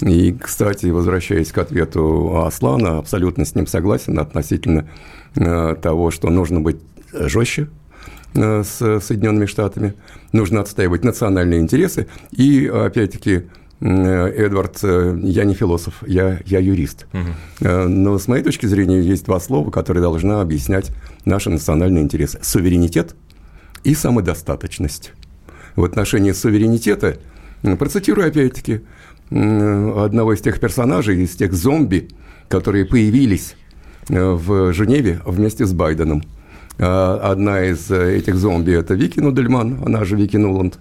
И, 0.00 0.32
кстати, 0.32 0.86
возвращаясь 0.86 1.50
к 1.50 1.58
ответу 1.58 2.42
Аслана, 2.44 2.98
абсолютно 2.98 3.44
с 3.44 3.54
ним 3.54 3.66
согласен 3.66 4.18
относительно 4.18 4.88
э, 5.34 5.74
того, 5.82 6.10
что 6.10 6.30
нужно 6.30 6.60
быть 6.60 6.76
жестче 7.12 7.68
э, 8.34 8.62
с 8.62 9.00
Соединенными 9.00 9.46
Штатами, 9.46 9.94
нужно 10.32 10.60
отстаивать 10.60 11.04
национальные 11.04 11.60
интересы. 11.60 12.06
И, 12.30 12.66
опять-таки, 12.66 13.46
э, 13.80 14.26
Эдвард, 14.36 14.78
э, 14.82 15.18
я 15.22 15.44
не 15.44 15.54
философ, 15.54 16.04
я, 16.06 16.38
я 16.46 16.60
юрист. 16.60 17.06
Э, 17.60 17.86
Но 17.86 18.18
с 18.18 18.28
моей 18.28 18.44
точки 18.44 18.66
зрения 18.66 19.00
есть 19.00 19.24
два 19.24 19.40
слова, 19.40 19.70
которые 19.70 20.02
должны 20.02 20.34
объяснять 20.34 20.92
наши 21.24 21.50
национальные 21.50 22.04
интересы. 22.04 22.38
Суверенитет 22.42 23.16
и 23.82 23.94
самодостаточность. 23.94 25.12
В 25.74 25.84
отношении 25.84 26.32
суверенитета, 26.32 27.18
процитирую 27.62 28.28
опять-таки 28.28 28.82
одного 29.30 30.34
из 30.34 30.40
тех 30.40 30.58
персонажей, 30.60 31.22
из 31.22 31.36
тех 31.36 31.52
зомби, 31.52 32.08
которые 32.48 32.84
появились 32.86 33.56
э, 34.08 34.30
в 34.32 34.72
Женеве 34.72 35.20
вместе 35.26 35.66
с 35.66 35.72
Байденом. 35.72 36.22
А 36.78 37.16
Одна 37.32 37.64
из 37.64 37.90
э, 37.90 38.16
этих 38.16 38.36
зомби– 38.36 38.72
это 38.78 38.94
Вики 38.94 39.20
Нудельман, 39.20 39.82
она 39.84 40.04
же 40.04 40.16
Вики 40.16 40.36
Нуланд. 40.36 40.78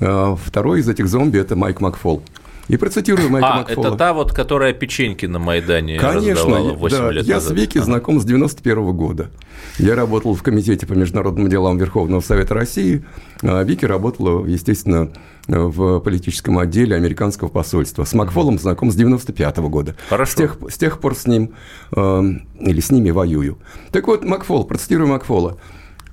А 0.00 0.36
Второй 0.36 0.80
из 0.80 0.88
этих 0.88 1.06
зомби– 1.08 1.38
это 1.40 1.56
Майк 1.56 1.80
Макфол. 1.80 2.22
И 2.68 2.76
процитирую 2.76 3.30
Майка 3.30 3.48
А, 3.48 3.56
Макфола. 3.58 3.86
это 3.86 3.96
та 3.96 4.12
вот, 4.12 4.32
которая 4.32 4.72
печеньки 4.72 5.24
на 5.26 5.38
Майдане 5.38 5.98
Конечно, 6.00 6.32
раздавала 6.32 6.72
8 6.72 6.96
да, 6.98 7.10
лет 7.12 7.24
я 7.26 7.34
назад. 7.36 7.52
с 7.52 7.54
Вики 7.56 7.78
Ага. 7.78 7.84
знаком 7.84 8.20
с 8.20 8.24
91 8.24 8.92
года. 8.92 9.30
Я 9.78 9.94
работал 9.94 10.34
в 10.34 10.42
Комитете 10.42 10.84
по 10.84 10.94
международным 10.94 11.48
делам 11.48 11.78
Верховного 11.78 12.20
Совета 12.20 12.54
России, 12.54 13.04
а 13.42 13.62
Вики 13.62 13.84
работала, 13.84 14.44
естественно, 14.44 15.10
в 15.46 16.00
политическом 16.00 16.58
отделе 16.58 16.96
американского 16.96 17.48
посольства. 17.48 18.04
С 18.04 18.14
Макфолом 18.14 18.58
знаком 18.58 18.90
с 18.90 18.94
95 18.94 19.58
года. 19.58 19.96
Хорошо. 20.08 20.32
С 20.32 20.34
тех, 20.34 20.58
с 20.70 20.78
тех 20.78 21.00
пор 21.00 21.14
с 21.14 21.26
ним, 21.26 21.54
э, 21.94 22.22
или 22.60 22.80
с 22.80 22.90
ними 22.90 23.10
воюю. 23.10 23.58
Так 23.92 24.06
вот, 24.06 24.24
Макфол, 24.24 24.64
процитирую 24.64 25.08
Макфола. 25.08 25.58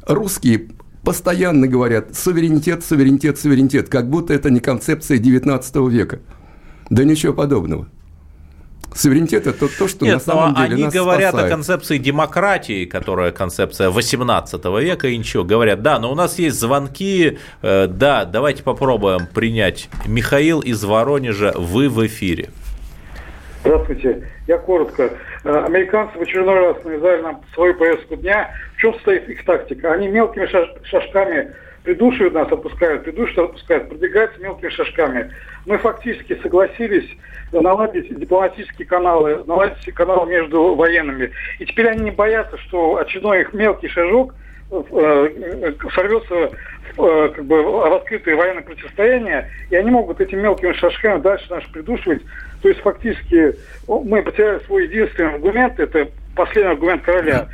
Русские 0.05 0.69
постоянно 1.03 1.67
говорят 1.67 2.15
суверенитет, 2.15 2.83
суверенитет, 2.83 3.37
суверенитет, 3.37 3.89
как 3.89 4.09
будто 4.09 4.33
это 4.33 4.49
не 4.49 4.59
концепция 4.59 5.17
19 5.17 5.75
века. 5.89 6.19
Да 6.89 7.03
ничего 7.03 7.33
подобного. 7.33 7.87
Суверенитет– 8.95 9.47
это 9.47 9.67
то, 9.67 9.87
что 9.87 10.05
Нет, 10.05 10.15
на 10.15 10.19
самом 10.19 10.53
но 10.53 10.61
деле 10.61 10.73
они 10.75 10.83
нас 10.85 10.93
говорят 10.93 11.29
спасает. 11.29 11.51
о 11.51 11.55
концепции 11.55 11.97
демократии, 11.97 12.85
которая 12.85 13.31
концепция 13.31 13.89
18 13.89 14.63
века, 14.81 15.07
и 15.07 15.17
ничего. 15.17 15.43
Говорят, 15.43 15.81
да, 15.81 15.99
но 15.99 16.11
у 16.11 16.15
нас 16.15 16.37
есть 16.39 16.59
звонки, 16.59 17.37
э, 17.61 17.87
да, 17.87 18.25
давайте 18.25 18.63
попробуем 18.63 19.25
принять. 19.27 19.89
Михаил 20.05 20.59
из 20.59 20.83
Воронежа, 20.83 21.53
вы 21.55 21.89
в 21.89 22.05
эфире. 22.05 22.49
Здравствуйте. 23.61 24.27
Я 24.47 24.57
коротко. 24.57 25.09
Э, 25.43 25.63
Американцы 25.65 26.17
в 26.17 26.21
очередной 26.21 26.59
раз 26.59 26.83
навязали 26.83 27.21
нам 27.21 27.41
свою 27.53 27.73
повестку 27.75 28.15
дня. 28.17 28.51
В 28.75 28.79
чем 28.79 28.93
состоит 28.95 29.27
их 29.29 29.45
тактика? 29.45 29.93
Они 29.93 30.07
мелкими 30.09 30.45
шаж- 30.45 30.83
шажками 30.85 31.51
придушивают 31.83 32.33
нас, 32.33 32.51
отпускают, 32.51 33.03
придушивают, 33.03 33.51
отпускают, 33.51 33.89
продвигаются 33.89 34.39
мелкими 34.41 34.69
шажками. 34.69 35.31
Мы 35.65 35.77
фактически 35.77 36.39
согласились 36.41 37.09
наладить 37.51 38.17
дипломатические 38.17 38.87
каналы, 38.87 39.43
наладить 39.45 39.93
канал 39.93 40.25
между 40.25 40.75
военными. 40.75 41.31
И 41.59 41.65
теперь 41.65 41.89
они 41.89 42.05
не 42.05 42.11
боятся, 42.11 42.57
что 42.57 42.97
очередной 42.97 43.41
их 43.41 43.53
мелкий 43.53 43.89
шажок 43.89 44.33
сорвется 44.69 46.51
в, 46.95 47.05
э, 47.05 47.29
как 47.29 47.45
бы, 47.45 47.61
в 47.63 47.93
открытое 47.95 48.35
военное 48.35 48.63
противостояние, 48.63 49.49
и 49.69 49.75
они 49.75 49.91
могут 49.91 50.21
этими 50.21 50.41
мелкими 50.41 50.73
шажками 50.73 51.21
дальше 51.21 51.49
нас 51.49 51.63
придушивать. 51.71 52.21
То 52.61 52.69
есть 52.69 52.81
фактически 52.81 53.55
мы 53.87 54.21
потеряли 54.21 54.59
свой 54.65 54.85
единственный 54.85 55.33
аргумент, 55.33 55.79
это 55.79 56.09
последний 56.35 56.71
аргумент 56.71 57.03
короля. 57.03 57.47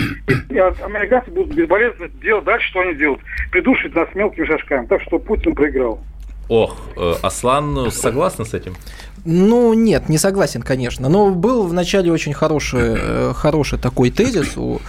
И, 0.50 0.58
американцы 0.58 1.32
будут 1.32 1.54
безболезненно 1.54 2.10
делать 2.22 2.46
дальше, 2.46 2.68
что 2.70 2.82
они 2.82 2.96
делают. 2.96 3.22
Придушивать 3.52 3.96
нас 3.96 4.10
мелкими 4.16 4.46
шажками. 4.46 4.88
Так 4.88 5.02
что 5.04 5.20
Путин 5.20 5.56
проиграл. 5.56 6.00
Ох, 6.48 6.78
э, 6.98 7.14
Аслан 7.22 7.92
согласна 7.92 8.46
с 8.46 8.54
этим? 8.54 8.74
Ну, 9.26 9.74
нет, 9.74 10.10
не 10.10 10.18
согласен, 10.18 10.62
конечно. 10.62 11.10
Но 11.10 11.30
был 11.32 11.64
вначале 11.68 12.12
очень 12.12 12.34
хороший, 12.34 12.96
э, 12.98 13.34
хороший 13.36 13.80
такой 13.80 14.10
тезис 14.12 14.58
у, 14.58 14.80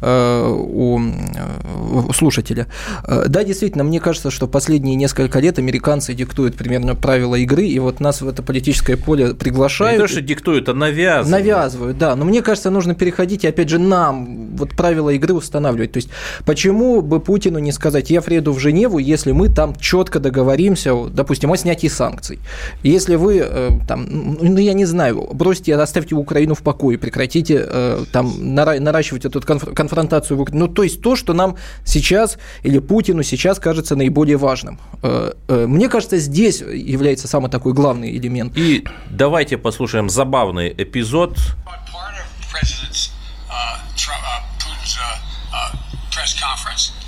э, 0.00 0.46
у, 0.48 1.00
э, 1.00 2.06
у 2.08 2.12
слушателя. 2.12 2.66
Да, 3.06 3.44
действительно, 3.44 3.84
мне 3.84 4.00
кажется, 4.00 4.30
что 4.30 4.46
последние 4.46 4.96
несколько 4.96 5.40
лет 5.40 5.58
американцы 5.58 6.14
диктуют 6.14 6.56
примерно 6.56 6.94
правила 6.94 7.34
игры, 7.36 7.66
и 7.66 7.78
вот 7.78 8.00
нас 8.00 8.22
в 8.22 8.28
это 8.28 8.42
политическое 8.42 8.96
поле 8.96 9.28
Не 9.28 9.34
приглашают. 9.34 10.00
то, 10.00 10.08
что 10.08 10.20
диктуют, 10.20 10.68
а 10.68 10.74
навязывают. 10.74 11.30
Навязывают, 11.30 11.98
да. 11.98 12.16
Но 12.16 12.24
мне 12.24 12.42
кажется, 12.42 12.70
нужно 12.70 12.94
переходить, 12.94 13.44
и 13.44 13.48
опять 13.48 13.68
же, 13.68 13.78
нам 13.78 14.56
вот 14.56 14.70
правила 14.70 15.10
игры 15.10 15.34
устанавливать. 15.34 15.92
То 15.92 15.98
есть, 15.98 16.08
почему 16.44 17.02
бы 17.02 17.20
Путину 17.20 17.58
не 17.58 17.72
сказать, 17.72 18.10
я 18.10 18.20
приеду 18.22 18.52
в 18.52 18.58
Женеву, 18.58 18.98
если 18.98 19.32
мы 19.32 19.48
там 19.48 19.74
четко 19.76 20.20
договоримся, 20.20 20.94
допустим, 21.08 21.52
о 21.52 21.56
снятии 21.56 21.88
санкций. 21.88 22.38
Если 22.82 23.16
вы 23.16 23.71
там, 23.88 24.06
ну, 24.08 24.58
я 24.58 24.72
не 24.72 24.84
знаю, 24.84 25.28
бросьте, 25.32 25.74
оставьте 25.76 26.14
Украину 26.14 26.54
в 26.54 26.62
покое, 26.62 26.98
прекратите 26.98 27.64
э, 27.68 28.04
там 28.12 28.32
нара- 28.38 28.78
наращивать 28.80 29.24
эту 29.24 29.38
конф- 29.40 29.72
конфронтацию. 29.74 30.36
в 30.36 30.40
Ук- 30.42 30.52
Ну, 30.52 30.68
то 30.68 30.82
есть, 30.82 31.00
то, 31.02 31.16
что 31.16 31.32
нам 31.34 31.56
сейчас, 31.84 32.38
или 32.62 32.78
Путину 32.78 33.22
сейчас 33.22 33.58
кажется 33.58 33.96
наиболее 33.96 34.36
важным. 34.36 34.78
Э, 35.02 35.32
э, 35.48 35.66
Мне 35.66 35.88
кажется, 35.88 36.18
здесь 36.18 36.60
является 36.60 37.28
самый 37.28 37.50
такой 37.50 37.72
главный 37.72 38.16
элемент. 38.16 38.56
И 38.56 38.84
давайте 39.10 39.58
послушаем 39.58 40.08
забавный 40.10 40.72
эпизод. 40.76 41.36
part 41.36 42.14
of 42.18 42.52
President 42.52 42.92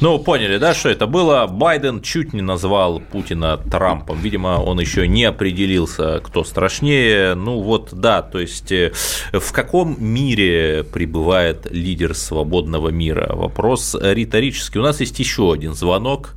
Ну, 0.00 0.18
поняли, 0.18 0.58
да, 0.58 0.74
что 0.74 0.88
это 0.88 1.06
было? 1.06 1.46
Байден 1.46 2.02
чуть 2.02 2.32
не 2.32 2.42
назвал 2.42 3.00
Путина 3.00 3.56
Трампом. 3.56 4.18
Видимо, 4.20 4.60
он 4.60 4.80
еще 4.80 5.06
не 5.06 5.24
определился, 5.24 6.20
кто 6.20 6.44
страшнее. 6.44 7.34
Ну 7.34 7.60
вот, 7.60 7.90
да, 7.92 8.22
то 8.22 8.40
есть 8.40 8.72
э, 8.72 8.92
в 9.32 9.52
каком 9.52 9.96
мире 10.02 10.84
пребывает 10.84 11.66
лидер 11.70 12.14
свободного 12.14 12.88
мира? 12.88 13.34
Вопрос 13.34 13.96
риторический. 14.00 14.78
У 14.78 14.82
нас 14.82 15.00
есть 15.00 15.18
еще 15.18 15.52
один 15.52 15.74
звонок. 15.74 16.34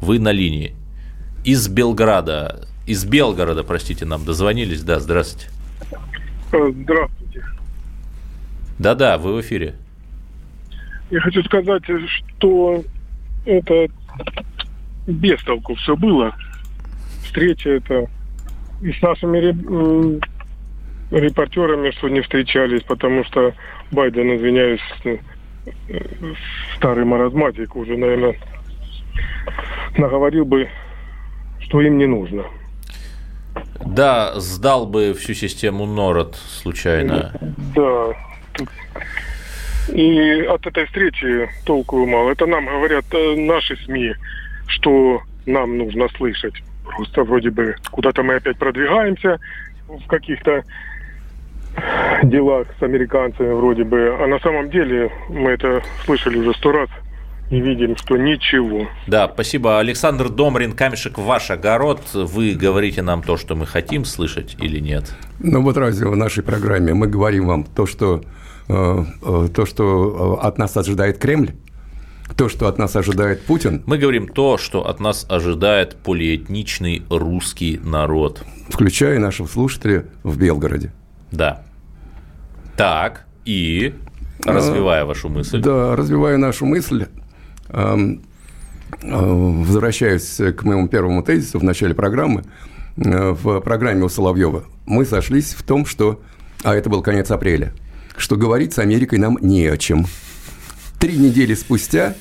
Вы 0.00 0.18
на 0.18 0.30
линии. 0.32 0.76
Из 1.44 1.68
Белграда, 1.68 2.66
из 2.86 3.04
Белгорода, 3.04 3.64
простите, 3.64 4.04
нам 4.04 4.24
дозвонились. 4.24 4.82
Да, 4.82 5.00
здравствуйте. 5.00 5.48
Здравствуйте. 6.50 7.44
Да-да, 8.78 9.18
вы 9.18 9.34
в 9.34 9.40
эфире. 9.40 9.74
Я 11.10 11.20
хочу 11.20 11.42
сказать, 11.44 11.82
что 12.06 12.82
это 13.46 13.88
без 15.06 15.42
толку 15.42 15.74
все 15.74 15.96
было. 15.96 16.34
Встреча 17.24 17.70
это 17.70 18.08
и 18.82 18.92
с 18.92 19.02
нашими 19.02 19.38
репортерами, 21.10 21.90
что 21.92 22.08
не 22.08 22.20
встречались, 22.20 22.82
потому 22.82 23.24
что 23.24 23.54
Байден, 23.90 24.36
извиняюсь, 24.36 24.80
э, 25.04 25.16
старый 26.76 27.04
маразматик 27.04 27.74
уже, 27.74 27.96
наверное, 27.96 28.36
наговорил 29.96 30.44
бы, 30.44 30.68
что 31.60 31.80
им 31.80 31.98
не 31.98 32.06
нужно. 32.06 32.44
Да, 33.84 34.38
сдал 34.38 34.86
бы 34.86 35.14
всю 35.14 35.34
систему 35.34 35.86
Нород 35.86 36.36
случайно. 36.36 37.32
Да. 37.74 38.14
И 39.92 40.42
от 40.42 40.66
этой 40.66 40.86
встречи 40.86 41.48
толку 41.64 42.06
мало. 42.06 42.30
Это 42.30 42.46
нам 42.46 42.66
говорят 42.66 43.04
э, 43.12 43.34
наши 43.36 43.76
СМИ, 43.84 44.14
что 44.66 45.22
нам 45.46 45.78
нужно 45.78 46.08
слышать. 46.16 46.54
Просто 46.84 47.22
вроде 47.24 47.50
бы 47.50 47.74
куда-то 47.90 48.22
мы 48.22 48.34
опять 48.34 48.58
продвигаемся 48.58 49.38
в 49.88 50.06
каких-то 50.06 50.62
делах 52.22 52.66
с 52.78 52.82
американцами 52.82 53.52
вроде 53.52 53.84
бы. 53.84 54.16
А 54.20 54.26
на 54.26 54.38
самом 54.40 54.70
деле 54.70 55.10
мы 55.28 55.50
это 55.52 55.82
слышали 56.04 56.38
уже 56.38 56.52
сто 56.54 56.72
раз 56.72 56.88
и 57.50 57.60
видим, 57.60 57.96
что 57.96 58.16
ничего. 58.16 58.88
Да, 59.06 59.30
спасибо. 59.32 59.78
Александр 59.78 60.28
Домрин, 60.28 60.72
камешек 60.72 61.18
в 61.18 61.24
ваш 61.24 61.50
огород. 61.50 62.00
Вы 62.12 62.54
говорите 62.54 63.02
нам 63.02 63.22
то, 63.22 63.36
что 63.36 63.54
мы 63.54 63.66
хотим 63.66 64.04
слышать 64.04 64.56
или 64.60 64.80
нет? 64.80 65.14
Ну 65.38 65.62
вот 65.62 65.76
разве 65.76 66.08
в 66.08 66.16
нашей 66.16 66.42
программе 66.42 66.92
мы 66.94 67.06
говорим 67.06 67.46
вам 67.46 67.64
то, 67.64 67.86
что, 67.86 68.22
то, 68.68 69.64
что 69.66 70.38
э, 70.42 70.46
от 70.46 70.58
нас 70.58 70.76
ожидает 70.76 71.18
Кремль, 71.18 71.52
то, 72.36 72.48
что 72.50 72.68
от 72.68 72.78
нас 72.78 72.94
ожидает 72.94 73.42
Путин, 73.42 73.82
Мы 73.86 73.96
говорим 73.98 74.28
то, 74.28 74.58
что 74.58 74.86
от 74.86 75.00
нас 75.00 75.24
ожидает 75.28 75.96
полиэтничный 75.96 77.02
русский 77.10 77.80
народ. 77.82 78.44
включая 78.68 79.18
наших 79.18 79.50
слушателей 79.50 80.02
в 80.22 80.36
Белгороде. 80.38 80.92
Да. 81.32 81.62
Так, 82.76 83.24
и 83.46 83.94
развивая 84.44 85.04
вашу 85.06 85.28
мысль. 85.30 85.60
Да, 85.60 85.96
развивая 85.96 86.36
нашу 86.36 86.66
мысль, 86.66 87.06
эм, 87.70 88.22
э, 89.02 89.06
возвращаюсь 89.10 90.36
к 90.56 90.62
моему 90.64 90.86
первому 90.88 91.22
тезису 91.22 91.58
в 91.58 91.64
начале 91.64 91.94
программы. 91.94 92.44
Э, 92.98 93.30
В 93.32 93.60
программе 93.60 94.04
у 94.04 94.08
Соловьева 94.10 94.64
мы 94.86 95.06
сошлись 95.06 95.54
в 95.54 95.62
том, 95.62 95.86
что, 95.86 96.20
а 96.62 96.74
это 96.74 96.90
был 96.90 97.00
конец 97.02 97.30
апреля, 97.30 97.72
что 98.18 98.36
говорить 98.36 98.74
с 98.74 98.78
Америкой 98.78 99.18
нам 99.18 99.38
не 99.40 99.66
о 99.66 99.76
чем. 99.76 100.06
Три 100.98 101.16
недели 101.16 101.54
спустя 101.54 102.14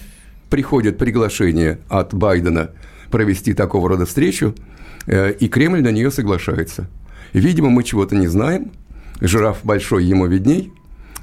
приходит 0.49 0.97
приглашение 0.97 1.79
от 1.89 2.13
Байдена 2.13 2.71
провести 3.09 3.53
такого 3.53 3.89
рода 3.89 4.05
встречу, 4.05 4.55
э, 5.07 5.33
и 5.33 5.47
Кремль 5.47 5.81
на 5.81 5.91
нее 5.91 6.11
соглашается. 6.11 6.89
Видимо, 7.33 7.69
мы 7.69 7.83
чего-то 7.83 8.15
не 8.15 8.27
знаем, 8.27 8.71
жираф 9.19 9.59
большой 9.63 10.05
ему 10.05 10.27
видней, 10.27 10.71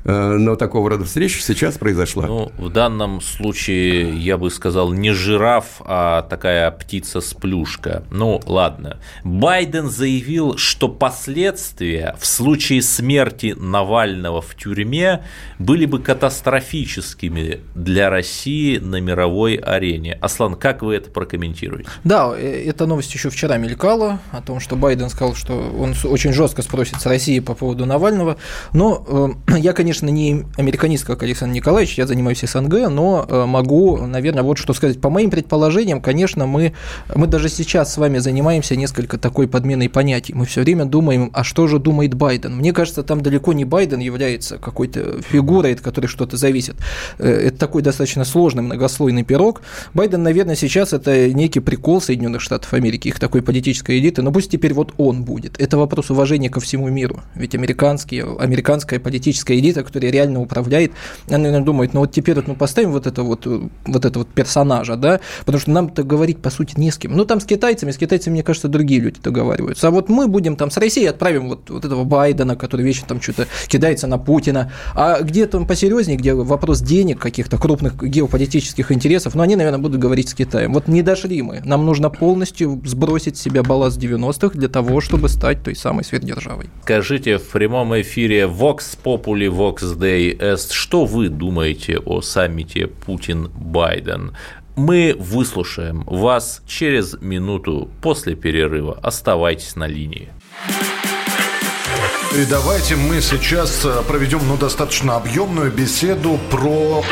но 0.05 0.57
такого 0.57 0.90
рода 0.90 1.05
встреча 1.05 1.40
сейчас 1.40 1.79
произошла. 1.79 2.27
Ну, 2.27 2.53
в 2.59 2.71
данном 2.71 3.21
случае 3.21 4.17
я 4.19 4.37
бы 4.37 4.51
сказал 4.51 4.93
не 4.93 5.12
жираф, 5.12 5.81
а 5.81 6.23
такая 6.23 6.71
птица-сплюшка. 6.71 8.05
Ну, 8.11 8.40
ладно. 8.47 8.99
Байден 9.23 9.88
заявил, 9.88 10.57
что 10.57 10.88
последствия 10.88 12.17
в 12.19 12.27
случае 12.27 12.83
смерти 12.83 13.55
Навального 13.57 14.43
в 14.43 14.55
тюрьме 14.57 15.25
были 15.59 15.87
бы 15.87 16.01
катастрофическими 16.01 17.61
для 17.74 18.11
России 18.11 18.78
на 18.78 19.01
мировой 19.01 19.55
арене. 19.55 20.18
Аслан, 20.20 20.55
как 20.55 20.83
вы 20.83 20.97
это 20.97 21.11
прокомментируете? 21.11 21.89
Да, 22.05 22.33
э, 22.37 22.64
эта 22.66 22.87
новость 22.87 23.14
еще 23.14 23.31
вчера 23.31 23.57
мелькала 23.57 24.20
о 24.33 24.43
том, 24.43 24.61
что 24.61 24.76
Байден 24.76 25.09
сказал, 25.09 25.35
что 25.35 25.55
он 25.55 25.95
очень 26.05 26.33
жестко 26.33 26.62
спросит 26.62 27.01
с 27.01 27.07
России 27.07 27.41
по 27.41 27.55
поводу 27.55 27.87
Навального. 27.87 28.37
Но 28.72 29.35
э, 29.49 29.59
я, 29.59 29.72
конечно, 29.72 29.93
не 30.03 30.45
американист, 30.57 31.05
как 31.05 31.22
Александр 31.22 31.55
Николаевич, 31.55 31.99
я 31.99 32.07
занимаюсь 32.07 32.40
СНГ, 32.40 32.88
но 32.90 33.26
э, 33.28 33.45
могу, 33.47 33.99
наверное, 33.99 34.42
вот 34.42 34.59
что 34.59 34.72
сказать. 34.74 35.01
По 35.01 35.11
моим 35.11 35.30
предположениям, 35.30 36.01
конечно, 36.01 36.47
мы, 36.47 36.72
мы 37.14 37.26
даже 37.26 37.49
сейчас 37.49 37.95
с 37.95 37.97
вами 37.97 38.18
занимаемся 38.18 38.76
несколько 38.76 39.18
такой 39.18 39.49
подменой 39.49 39.88
понятий. 39.88 40.34
Мы 40.34 40.47
все 40.47 40.62
время 40.62 40.84
думаем, 40.84 41.30
а 41.32 41.45
что 41.45 41.66
же 41.66 41.78
думает 41.78 42.14
Байден? 42.14 42.57
Мне 42.57 42.72
кажется, 42.72 43.03
там 43.03 43.20
далеко 43.20 43.53
не 43.53 43.64
Байден 43.64 44.01
является 44.01 44.59
какой-то 44.59 45.22
фигурой, 45.22 45.74
от 45.74 45.80
которой 45.80 46.07
что-то 46.07 46.36
зависит. 46.36 46.76
Э, 47.18 47.28
это 47.28 47.59
такой 47.59 47.82
достаточно 47.82 48.24
сложный 48.24 48.62
многослойный 48.62 49.22
пирог. 49.22 49.62
Байден, 49.95 50.22
наверное, 50.22 50.57
сейчас 50.57 50.92
это 50.92 51.32
некий 51.32 51.61
прикол 51.61 52.01
Соединенных 52.01 52.40
Штатов 52.40 52.72
Америки, 52.72 53.09
их 53.09 53.20
такой 53.20 53.42
политической 53.42 53.99
элиты, 53.99 54.22
но 54.22 54.32
пусть 54.32 54.51
теперь 54.51 54.74
вот 54.74 54.95
он 54.97 55.24
будет. 55.24 55.61
Это 55.61 55.76
вопрос 55.76 56.11
уважения 56.11 56.51
ко 56.51 56.61
всему 56.61 56.88
миру. 56.88 57.20
Ведь 57.34 57.55
американские, 57.55 58.24
американская 58.38 58.99
политическая 58.99 59.59
элита, 59.59 59.84
которая 59.85 60.11
реально 60.11 60.41
управляет, 60.41 60.93
она, 61.28 61.39
наверное, 61.39 61.64
думает, 61.64 61.95
ну 61.95 62.01
вот 62.01 62.12
теперь 62.12 62.35
вот 62.35 62.49
мы 62.49 62.55
поставим 62.55 62.93
вот 62.93 63.07
это 63.07 63.22
вот, 63.22 63.47
вот 63.47 64.05
это 64.05 64.18
вот 64.18 64.28
персонажа, 64.28 64.97
да, 64.97 65.20
потому 65.41 65.61
что 65.61 65.70
нам-то 65.70 66.03
говорить, 66.03 66.39
по 66.39 66.51
сути, 66.51 66.74
не 66.76 66.91
с 66.91 66.99
кем. 66.99 67.12
Ну, 67.12 67.24
там 67.24 67.41
с 67.41 67.45
китайцами, 67.45 67.91
с 67.91 67.99
китайцами, 67.99 68.35
мне 68.35 68.43
кажется, 68.43 68.68
другие 68.68 69.01
люди 69.01 69.20
договариваются. 69.20 69.89
А 69.89 69.91
вот 69.91 70.09
мы 70.09 70.28
будем 70.28 70.57
там 70.57 70.70
с 70.70 70.76
Россией 70.76 71.07
отправим 71.07 71.49
вот, 71.49 71.70
вот 71.70 71.85
этого 71.85 72.05
Байдена, 72.05 72.57
который 72.57 72.82
вечно 72.82 73.07
там 73.07 73.20
что-то 73.20 73.47
кидается 73.68 74.07
на 74.07 74.18
Путина. 74.18 74.72
А 74.95 75.20
где 75.20 75.47
там 75.47 75.66
посерьезнее, 75.66 76.16
где 76.16 76.35
вопрос 76.35 76.80
денег, 76.80 77.20
каких-то 77.20 77.59
крупных 77.59 78.03
геополитических 78.03 78.93
интересов, 78.93 79.35
ну, 79.35 79.43
они, 79.43 79.57
наверное, 79.57 79.80
будут 79.80 80.01
говорить 80.01 80.28
с 80.28 80.35
Китаем. 80.35 80.72
Вот 80.72 80.89
не 80.89 81.03
дошли 81.03 81.43
мы. 81.43 81.61
Нам 81.64 81.85
нужно 81.87 82.11
полностью 82.11 82.80
сбросить 82.85 83.37
с 83.37 83.43
себя 83.43 83.62
балласт 83.62 83.99
90-х 83.99 84.59
для 84.59 84.68
того, 84.68 85.01
чтобы 85.01 85.28
стать 85.28 85.62
той 85.62 85.74
самой 85.74 86.05
сверхдержавой. 86.05 86.70
Скажите 86.82 87.39
в 87.39 87.49
прямом 87.49 88.01
эфире 88.01 88.43
Vox 88.43 88.97
Populi, 89.03 89.49
Vox 89.49 89.74
Day 89.83 90.37
Est, 90.39 90.72
что 90.72 91.05
вы 91.05 91.29
думаете 91.29 91.99
о 91.99 92.20
саммите 92.20 92.87
Путин-Байден? 92.87 94.37
Мы 94.77 95.16
выслушаем 95.18 96.03
вас 96.07 96.62
через 96.66 97.16
минуту 97.20 97.89
после 98.03 98.35
перерыва. 98.35 98.99
Оставайтесь 99.03 99.77
на 99.77 99.87
линии. 99.87 100.31
И 102.37 102.45
давайте 102.47 102.97
мы 102.97 103.20
сейчас 103.20 103.85
э, 103.85 104.03
проведем 104.09 104.41
ну, 104.49 104.57
достаточно 104.57 105.16
объемную 105.16 105.70
беседу 105.70 106.39
про... 106.51 107.05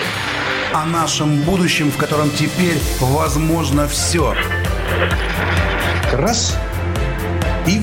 О 0.72 0.86
нашем 0.86 1.42
будущем, 1.42 1.90
в 1.90 1.98
котором 1.98 2.30
теперь 2.30 2.78
возможно 2.98 3.86
все. 3.86 4.34
Раз 6.12 6.58
и 7.66 7.82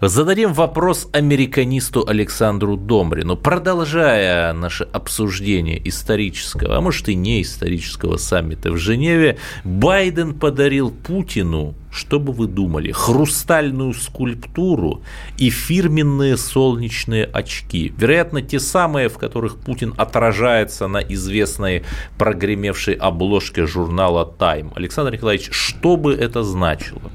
Зададим 0.00 0.52
вопрос 0.52 1.08
американисту 1.12 2.06
Александру 2.06 2.76
Домрину. 2.76 3.36
Продолжая 3.36 4.52
наше 4.52 4.84
обсуждение 4.84 5.88
исторического, 5.88 6.76
а 6.76 6.80
может 6.80 7.08
и 7.08 7.16
не 7.16 7.42
исторического 7.42 8.16
саммита 8.16 8.70
в 8.70 8.76
Женеве, 8.76 9.38
Байден 9.64 10.34
подарил 10.34 10.92
Путину, 10.92 11.74
что 11.90 12.20
бы 12.20 12.32
вы 12.32 12.46
думали, 12.46 12.92
хрустальную 12.92 13.92
скульптуру 13.92 15.02
и 15.36 15.50
фирменные 15.50 16.36
солнечные 16.36 17.24
очки. 17.24 17.92
Вероятно, 17.98 18.40
те 18.40 18.60
самые, 18.60 19.08
в 19.08 19.18
которых 19.18 19.56
Путин 19.56 19.94
отражается 19.96 20.86
на 20.86 20.98
известной 20.98 21.82
прогремевшей 22.18 22.94
обложке 22.94 23.66
журнала 23.66 24.32
Time. 24.38 24.70
Александр 24.76 25.14
Николаевич, 25.14 25.48
что 25.50 25.96
бы 25.96 26.14
это 26.14 26.44
значило? 26.44 27.10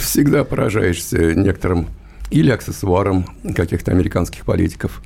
Всегда 0.00 0.44
поражаешься 0.44 1.34
некоторым 1.34 1.88
или 2.30 2.50
аксессуарам 2.50 3.24
каких-то 3.54 3.90
американских 3.90 4.44
политиков, 4.44 5.02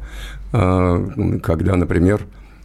а, 0.52 1.38
когда, 1.42 1.76
например, 1.76 2.22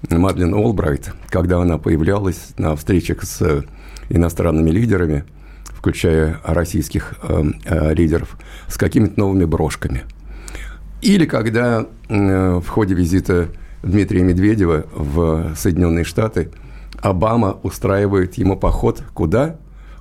Мадлен 0.10 0.54
Олбрайт, 0.54 1.14
когда 1.30 1.60
она 1.60 1.78
появлялась 1.78 2.54
на 2.58 2.76
встречах 2.76 3.24
с 3.24 3.66
иностранными 4.10 4.70
лидерами, 4.70 5.26
включая 5.66 6.40
российских 6.44 7.16
э, 7.24 7.44
э, 7.66 7.94
лидеров, 7.94 8.38
с 8.68 8.78
какими-то 8.78 9.20
новыми 9.20 9.46
брошками. 9.46 10.04
Или 11.02 11.26
когда 11.26 11.86
в 12.10 12.68
ходе 12.68 12.96
визита 12.96 13.50
Дмитрия 13.84 14.24
Медведева 14.24 14.86
в 14.94 15.54
Соединенные 15.56 16.04
Штаты 16.04 16.50
Обама 17.02 17.60
устраивает 17.62 18.36
ему 18.36 18.58
поход 18.58 19.04
куда? 19.14 19.58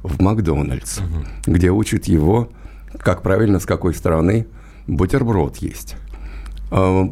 В 0.06 0.20
Макдональдс, 0.20 0.98
угу. 0.98 1.24
где 1.46 1.70
учат 1.70 2.06
его, 2.06 2.50
как 2.98 3.22
правильно, 3.22 3.60
с 3.60 3.66
какой 3.66 3.94
стороны 3.94 4.46
бутерброд 4.86 5.56
есть. 5.56 5.96
А, 6.70 7.08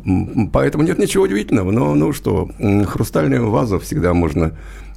поэтому 0.52 0.84
нет 0.84 0.98
ничего 0.98 1.24
удивительного. 1.24 1.70
Но 1.70 1.94
ну 1.94 2.12
что, 2.12 2.50
хрустальную 2.86 3.50
вазу 3.50 3.78
всегда 3.78 4.14
можно 4.14 4.52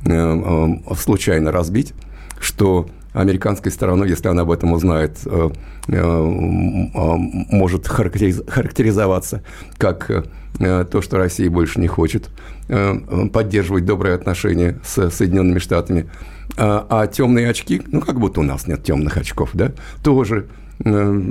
э, 0.06 0.12
э, 0.12 0.95
случайно 0.95 1.52
разбить, 1.52 1.93
что 2.39 2.88
американской 3.14 3.72
стороной, 3.72 4.10
если 4.10 4.28
она 4.28 4.43
об 4.43 4.52
этом 4.52 4.74
узнает, 4.74 5.18
э, 5.26 5.50
может 5.88 7.88
характеризоваться 7.88 9.41
как 9.78 10.26
то, 10.58 11.02
что 11.02 11.18
Россия 11.18 11.50
больше 11.50 11.80
не 11.80 11.88
хочет 11.88 12.30
поддерживать 12.68 13.86
добрые 13.86 14.16
отношения 14.16 14.80
с 14.84 15.10
Соединенными 15.12 15.60
Штатами. 15.60 16.10
А, 16.58 16.88
а 16.89 17.08
темные 17.08 17.49
очки, 17.49 17.84
ну, 17.91 18.01
как 18.01 18.20
будто 18.20 18.39
у 18.39 18.43
нас 18.43 18.66
нет 18.68 18.84
темных 18.84 19.16
очков, 19.18 19.51
да, 19.53 19.74
тоже 20.03 20.47
э, 20.84 21.22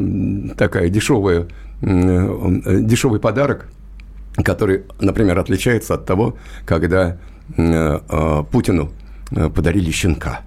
такая 0.56 0.88
дешевая, 0.88 1.48
э, 1.82 2.80
дешевый 2.82 3.18
подарок, 3.18 3.66
который, 4.44 4.84
например, 5.00 5.38
отличается 5.40 5.94
от 5.94 6.06
того, 6.06 6.36
когда 6.64 7.18
э, 7.56 7.98
Путину 8.52 8.92
подарили 9.30 9.90
щенка. 9.90 10.42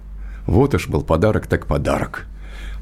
Вот 0.46 0.74
уж 0.74 0.88
был 0.88 1.02
подарок, 1.02 1.46
так 1.46 1.66
подарок. 1.66 2.26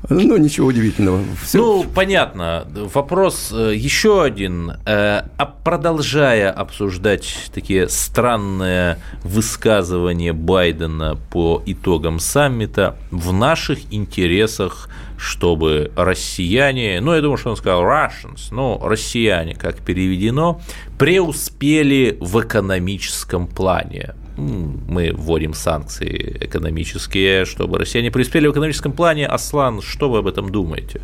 Ну, 0.08 0.36
ничего 0.36 0.68
удивительного. 0.68 1.22
Все. 1.42 1.58
Ну, 1.58 1.84
понятно. 1.84 2.66
Вопрос 2.94 3.50
э, 3.52 3.74
еще 3.74 4.22
один. 4.22 4.72
Э, 4.86 5.22
а 5.36 5.46
продолжая 5.46 6.50
обсуждать 6.50 7.50
такие 7.52 7.88
странные 7.88 8.98
высказывания 9.24 10.32
Байдена 10.32 11.18
по 11.30 11.62
итогам 11.66 12.20
саммита, 12.20 12.96
в 13.10 13.32
наших 13.32 13.92
интересах, 13.92 14.88
чтобы 15.18 15.90
россияне, 15.96 17.00
ну, 17.00 17.12
я 17.14 17.20
думаю, 17.20 17.36
что 17.36 17.50
он 17.50 17.56
сказал 17.56 17.82
Russians, 17.82 18.48
но 18.52 18.80
россияне, 18.82 19.54
как 19.54 19.78
переведено, 19.78 20.60
преуспели 20.96 22.16
в 22.20 22.40
экономическом 22.40 23.48
плане 23.48 24.14
мы 24.38 25.12
вводим 25.12 25.52
санкции 25.54 26.36
экономические, 26.40 27.44
чтобы 27.44 27.78
россияне 27.78 28.10
преуспели 28.10 28.46
в 28.46 28.52
экономическом 28.52 28.92
плане. 28.92 29.26
Аслан, 29.26 29.82
что 29.82 30.08
вы 30.08 30.18
об 30.18 30.26
этом 30.26 30.50
думаете? 30.50 31.00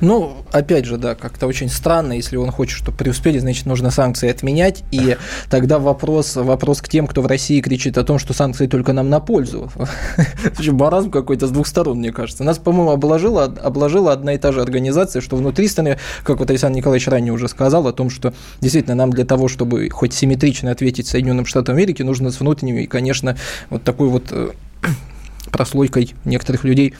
Ну, 0.00 0.44
опять 0.52 0.84
же, 0.84 0.96
да, 0.96 1.14
как-то 1.14 1.46
очень 1.46 1.68
странно, 1.68 2.12
если 2.12 2.36
он 2.36 2.50
хочет, 2.50 2.78
чтобы 2.78 2.96
преуспели, 2.96 3.38
значит, 3.38 3.66
нужно 3.66 3.90
санкции 3.90 4.28
отменять, 4.28 4.84
и 4.90 5.16
тогда 5.50 5.78
вопрос, 5.78 6.36
вопрос 6.36 6.82
к 6.82 6.88
тем, 6.88 7.06
кто 7.06 7.22
в 7.22 7.26
России 7.26 7.60
кричит 7.60 7.98
о 7.98 8.04
том, 8.04 8.18
что 8.18 8.32
санкции 8.32 8.66
только 8.66 8.92
нам 8.92 9.08
на 9.08 9.20
пользу. 9.20 9.70
Маразм 10.86 11.10
какой-то 11.10 11.46
с 11.46 11.50
двух 11.50 11.66
сторон, 11.66 11.98
мне 11.98 12.12
кажется. 12.12 12.44
Нас, 12.44 12.58
по-моему, 12.58 12.90
обложила, 12.90 13.44
обложила 13.44 14.12
одна 14.12 14.34
и 14.34 14.38
та 14.38 14.52
же 14.52 14.60
организация, 14.60 15.22
что 15.22 15.36
внутри 15.36 15.68
страны, 15.68 15.98
как 16.22 16.38
вот 16.38 16.50
Александр 16.50 16.76
Николаевич 16.76 17.08
ранее 17.08 17.32
уже 17.32 17.48
сказал, 17.48 17.86
о 17.86 17.92
том, 17.92 18.10
что 18.10 18.34
действительно 18.60 18.94
нам 18.94 19.10
для 19.10 19.24
того, 19.24 19.48
чтобы 19.48 19.88
хоть 19.90 20.12
симметрично 20.12 20.70
ответить 20.70 21.06
Соединенным 21.06 21.46
Штатам 21.46 21.76
Америки, 21.76 22.02
нужно 22.02 22.30
с 22.30 22.40
внутренними, 22.40 22.82
и, 22.82 22.86
конечно, 22.86 23.36
вот 23.70 23.82
такой 23.82 24.08
вот 24.08 24.26
э, 24.30 24.50
прослойкой 25.50 26.14
некоторых 26.24 26.64
людей 26.64 26.94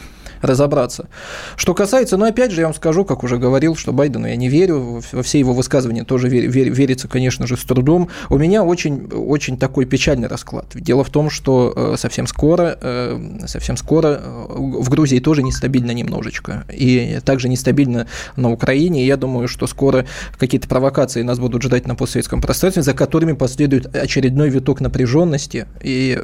разобраться. 0.47 1.09
Что 1.57 1.75
касается, 1.75 2.17
ну, 2.17 2.27
опять 2.27 2.51
же, 2.51 2.61
я 2.61 2.67
вам 2.67 2.75
скажу, 2.75 3.05
как 3.05 3.25
уже 3.25 3.39
говорил, 3.39 3.77
что 3.77 3.93
Байдену 3.93 4.27
я 4.27 4.37
не 4.37 4.49
верю, 4.49 5.03
во 5.13 5.23
все 5.23 5.39
его 5.39 5.53
высказывания 5.53 6.05
тоже 6.05 6.29
вер, 6.29 6.51
вер, 6.51 6.71
верится, 6.73 7.09
конечно 7.09 7.47
же, 7.47 7.57
с 7.57 7.65
трудом. 7.65 8.09
У 8.31 8.39
меня 8.39 8.65
очень, 8.65 9.07
очень 9.07 9.59
такой 9.59 9.85
печальный 9.87 10.29
расклад. 10.29 10.67
Дело 10.75 11.05
в 11.05 11.11
том, 11.11 11.31
что 11.31 11.73
э, 11.75 11.95
совсем 11.97 12.27
скоро, 12.27 12.79
э, 12.81 13.39
совсем 13.47 13.77
скоро 13.77 14.21
э, 14.21 14.47
в 14.49 14.89
Грузии 14.89 15.19
тоже 15.19 15.43
нестабильно 15.43 15.91
немножечко, 15.93 16.65
и 16.73 17.19
также 17.25 17.49
нестабильно 17.49 18.07
на 18.37 18.51
Украине, 18.51 19.05
и 19.05 19.07
я 19.07 19.17
думаю, 19.17 19.49
что 19.49 19.67
скоро 19.67 20.07
какие-то 20.39 20.69
провокации 20.69 21.23
нас 21.23 21.39
будут 21.39 21.63
ждать 21.63 21.87
на 21.87 21.95
постсоветском 21.95 22.41
пространстве, 22.41 22.83
за 22.83 22.95
которыми 22.95 23.33
последует 23.33 23.95
очередной 23.95 24.51
виток 24.51 24.81
напряженности, 24.81 25.67
и, 25.83 26.19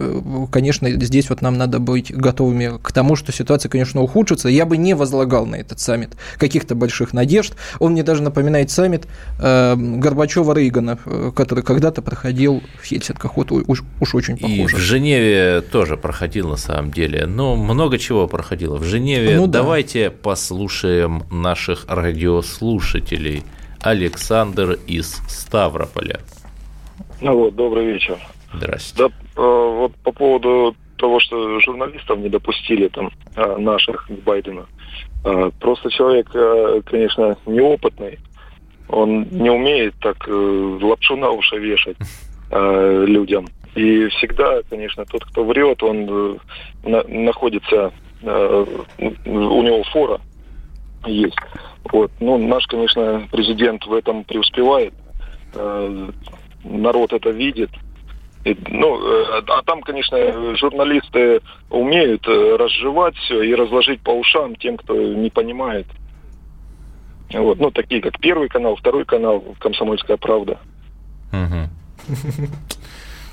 конечно, 0.50 0.90
здесь 0.90 1.30
вот 1.30 1.42
нам 1.42 1.58
надо 1.58 1.78
быть 1.78 2.14
готовыми 2.14 2.78
к 2.82 2.92
тому, 2.92 3.16
что 3.16 3.32
ситуация, 3.32 3.68
конечно, 3.68 4.00
ухудшится. 4.12 4.48
Я 4.48 4.66
бы 4.66 4.76
не 4.76 4.94
возлагал 4.94 5.46
на 5.46 5.56
этот 5.56 5.80
саммит 5.80 6.16
каких-то 6.38 6.74
больших 6.74 7.12
надежд. 7.12 7.54
Он 7.78 7.92
мне 7.92 8.02
даже 8.02 8.22
напоминает 8.22 8.70
саммит 8.70 9.06
э, 9.38 9.74
Горбачева-Рейгана, 9.74 10.98
э, 11.04 11.32
который 11.34 11.64
когда-то 11.64 12.02
проходил 12.02 12.62
в 12.80 12.84
Хельсинках. 12.84 13.36
Вот 13.36 13.50
уж, 13.50 13.82
уж 14.00 14.14
очень 14.14 14.36
похоже. 14.36 14.62
И 14.62 14.66
в 14.66 14.78
Женеве 14.78 15.62
тоже 15.62 15.96
проходил 15.96 16.48
на 16.48 16.56
самом 16.56 16.90
деле. 16.90 17.26
Ну, 17.26 17.56
много 17.56 17.98
чего 17.98 18.26
проходило. 18.28 18.76
В 18.76 18.84
Женеве 18.84 19.36
ну, 19.36 19.46
давайте 19.46 20.10
да. 20.10 20.16
послушаем 20.22 21.24
наших 21.30 21.86
радиослушателей. 21.88 23.44
Александр 23.80 24.78
из 24.86 25.20
Ставрополя. 25.28 26.20
Ну 27.20 27.36
вот, 27.36 27.56
добрый 27.56 27.86
вечер. 27.86 28.16
Здрасте. 28.54 28.94
Да, 28.96 29.06
э, 29.06 29.10
вот 29.36 29.94
по 30.04 30.12
поводу 30.12 30.76
того, 31.02 31.18
что 31.18 31.58
журналистов 31.58 32.18
не 32.20 32.28
допустили 32.28 32.86
там 32.86 33.10
а, 33.34 33.58
наших 33.58 34.06
к 34.06 34.10
Байдену. 34.24 34.66
А, 35.24 35.50
просто 35.58 35.90
человек, 35.90 36.30
а, 36.32 36.80
конечно, 36.82 37.36
неопытный. 37.44 38.20
Он 38.88 39.26
не 39.30 39.50
умеет 39.50 39.94
так 40.00 40.16
э, 40.28 40.78
лапшу 40.82 41.16
на 41.16 41.30
уши 41.30 41.56
вешать 41.58 41.96
людям. 42.50 43.46
И 43.74 44.08
всегда, 44.08 44.60
конечно, 44.68 45.06
тот, 45.06 45.24
кто 45.24 45.44
врет, 45.44 45.82
он 45.82 46.38
э, 46.84 47.02
находится, 47.08 47.90
у 48.22 49.62
него 49.62 49.82
фора 49.84 50.20
есть. 51.06 51.38
Вот. 51.90 52.10
Ну, 52.20 52.36
наш, 52.36 52.66
конечно, 52.66 53.26
президент 53.32 53.86
в 53.86 53.94
этом 53.94 54.24
преуспевает. 54.24 54.92
Народ 56.64 57.12
это 57.14 57.30
видит. 57.30 57.70
Ну, 58.44 58.98
э, 58.98 59.42
а 59.46 59.62
там, 59.62 59.82
конечно, 59.82 60.56
журналисты 60.56 61.40
умеют 61.70 62.26
э, 62.26 62.56
разжевать 62.56 63.14
все 63.16 63.42
и 63.42 63.54
разложить 63.54 64.00
по 64.00 64.10
ушам 64.10 64.56
тем, 64.56 64.76
кто 64.76 64.94
не 64.94 65.30
понимает. 65.30 65.86
Вот, 67.32 67.58
ну, 67.58 67.70
такие 67.70 68.02
как 68.02 68.18
Первый 68.20 68.48
канал, 68.48 68.76
Второй 68.76 69.04
канал, 69.04 69.42
Комсомольская 69.58 70.16
правда. 70.16 70.58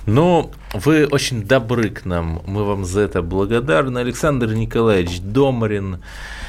Ну, 0.05 0.49
вы 0.73 1.05
очень 1.05 1.43
добры 1.43 1.89
к 1.89 2.03
нам, 2.03 2.41
мы 2.47 2.63
вам 2.63 2.83
за 2.83 3.01
это 3.01 3.21
благодарны. 3.21 3.99
Александр 3.99 4.53
Николаевич 4.53 5.19
Домарин, 5.19 6.01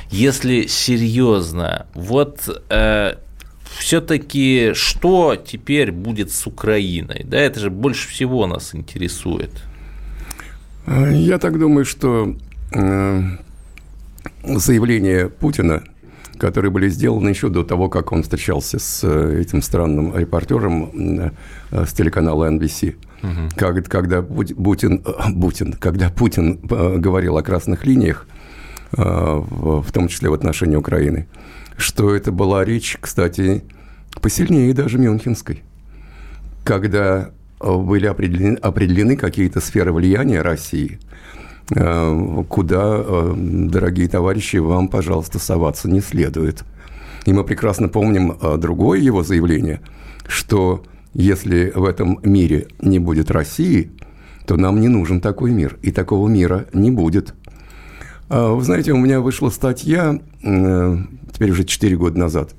если 0.08 0.66
серьезно, 0.66 1.86
вот 1.92 2.48
э, 2.70 3.16
все-таки 3.78 4.72
что 4.74 5.36
теперь 5.36 5.92
будет 5.92 6.30
с 6.30 6.46
Украиной? 6.46 7.22
Да, 7.24 7.38
это 7.38 7.60
же 7.60 7.70
больше 7.70 8.08
всего 8.08 8.46
нас 8.46 8.74
интересует. 8.74 9.50
Я 10.86 11.38
так 11.38 11.58
думаю, 11.58 11.84
что 11.84 12.34
э, 12.72 13.22
заявления 14.42 15.28
Путина, 15.28 15.84
которые 16.38 16.70
были 16.70 16.88
сделаны 16.88 17.28
еще 17.28 17.48
до 17.48 17.62
того, 17.62 17.88
как 17.88 18.12
он 18.12 18.22
встречался 18.22 18.78
с 18.78 19.04
э, 19.04 19.40
этим 19.40 19.62
странным 19.62 20.16
репортером 20.16 20.90
э, 21.70 21.84
с 21.86 21.92
телеканала 21.92 22.50
NBC, 22.50 22.96
угу. 23.22 23.82
когда 23.88 24.22
Путин, 24.22 25.04
Путин, 25.40 25.72
когда 25.74 26.10
Путин 26.10 26.56
говорил 26.56 27.36
о 27.36 27.42
красных 27.42 27.84
линиях, 27.84 28.26
в 28.92 29.92
том 29.92 30.08
числе 30.08 30.30
в 30.30 30.34
отношении 30.34 30.76
Украины, 30.76 31.26
что 31.76 32.14
это 32.14 32.32
была 32.32 32.64
речь, 32.64 32.98
кстати, 33.00 33.64
посильнее 34.20 34.74
даже 34.74 34.98
Мюнхенской, 34.98 35.62
когда 36.64 37.30
э, 37.60 37.76
были 37.76 38.06
определены, 38.06 38.56
определены 38.56 39.16
какие-то 39.16 39.60
сферы 39.60 39.92
влияния 39.92 40.42
России, 40.42 40.98
э, 41.74 42.44
куда, 42.48 42.96
э, 42.98 43.34
дорогие 43.36 44.08
товарищи, 44.08 44.56
вам, 44.56 44.88
пожалуйста, 44.88 45.38
соваться 45.38 45.88
не 45.88 46.00
следует. 46.00 46.64
И 47.26 47.32
мы 47.32 47.44
прекрасно 47.44 47.88
помним 47.88 48.38
другое 48.58 48.98
его 48.98 49.22
заявление, 49.22 49.80
что 50.26 50.84
если 51.12 51.70
в 51.74 51.84
этом 51.84 52.18
мире 52.22 52.68
не 52.80 52.98
будет 52.98 53.30
России, 53.30 53.90
то 54.46 54.56
нам 54.56 54.80
не 54.80 54.88
нужен 54.88 55.20
такой 55.20 55.50
мир, 55.50 55.76
и 55.82 55.92
такого 55.92 56.28
мира 56.28 56.66
не 56.72 56.90
будет. 56.90 57.34
А, 58.30 58.52
вы 58.52 58.62
знаете, 58.62 58.92
у 58.92 58.96
меня 58.96 59.20
вышла 59.20 59.50
статья 59.50 60.20
теперь 60.40 61.50
уже 61.50 61.64
4 61.64 61.96
года 61.96 62.16
назад, 62.16 62.54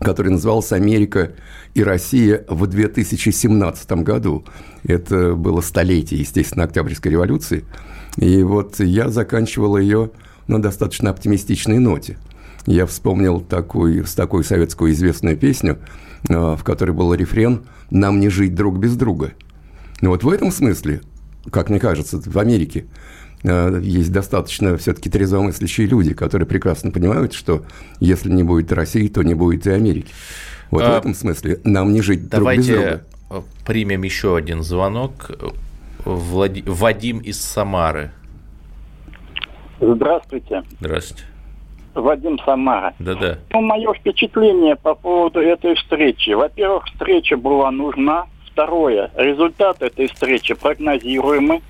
который 0.00 0.32
назывался 0.32 0.74
«Америка 0.74 1.32
и 1.74 1.84
Россия 1.84 2.46
в 2.48 2.66
2017 2.66 3.92
году». 4.02 4.46
Это 4.84 5.34
было 5.34 5.60
столетие, 5.60 6.20
естественно, 6.20 6.64
Октябрьской 6.64 7.12
революции. 7.12 7.64
И 8.16 8.42
вот 8.42 8.80
я 8.80 9.10
заканчивал 9.10 9.76
ее 9.76 10.12
на 10.46 10.62
достаточно 10.62 11.10
оптимистичной 11.10 11.78
ноте. 11.78 12.16
Я 12.64 12.86
вспомнил 12.86 13.40
такую, 13.40 14.06
с 14.06 14.14
такой 14.14 14.44
советскую 14.44 14.92
известную 14.92 15.36
песню, 15.36 15.78
а, 16.30 16.56
в 16.56 16.64
которой 16.64 16.92
был 16.92 17.12
рефрен 17.12 17.66
«Нам 17.90 18.18
не 18.18 18.30
жить 18.30 18.54
друг 18.54 18.78
без 18.78 18.96
друга». 18.96 19.34
Но 20.00 20.08
вот 20.08 20.24
в 20.24 20.30
этом 20.30 20.50
смысле, 20.50 21.02
как 21.50 21.68
мне 21.68 21.80
кажется, 21.80 22.18
в 22.18 22.38
Америке 22.38 22.86
Э, 22.86 23.15
есть 23.46 24.12
достаточно 24.12 24.76
все-таки 24.76 25.08
трезвомыслящие 25.08 25.86
люди, 25.86 26.14
которые 26.14 26.46
прекрасно 26.46 26.90
понимают, 26.90 27.32
что 27.32 27.64
если 28.00 28.30
не 28.30 28.42
будет 28.42 28.72
России, 28.72 29.08
то 29.08 29.22
не 29.22 29.34
будет 29.34 29.66
и 29.66 29.70
Америки. 29.70 30.12
Вот 30.70 30.82
а, 30.82 30.94
в 30.94 30.98
этом 30.98 31.14
смысле 31.14 31.60
нам 31.64 31.92
не 31.92 32.02
жить 32.02 32.28
давайте 32.28 32.72
друг 32.72 32.84
без 32.84 33.00
друга. 33.28 33.44
примем 33.64 34.02
еще 34.02 34.36
один 34.36 34.62
звонок. 34.62 35.30
Влади... 36.04 36.62
Вадим 36.66 37.18
из 37.18 37.40
Самары. 37.40 38.10
Здравствуйте. 39.80 40.62
Здравствуйте. 40.80 41.24
Вадим 41.94 42.38
Самара. 42.44 42.94
Да-да. 42.98 43.38
Ну, 43.50 43.60
мое 43.60 43.92
впечатление 43.94 44.76
по 44.76 44.94
поводу 44.94 45.40
этой 45.40 45.74
встречи. 45.76 46.30
Во-первых, 46.30 46.86
встреча 46.86 47.36
была 47.36 47.70
нужна. 47.70 48.26
Второе, 48.50 49.10
результат 49.16 49.82
этой 49.82 50.08
встречи 50.08 50.54
прогнозируемый. 50.54 51.62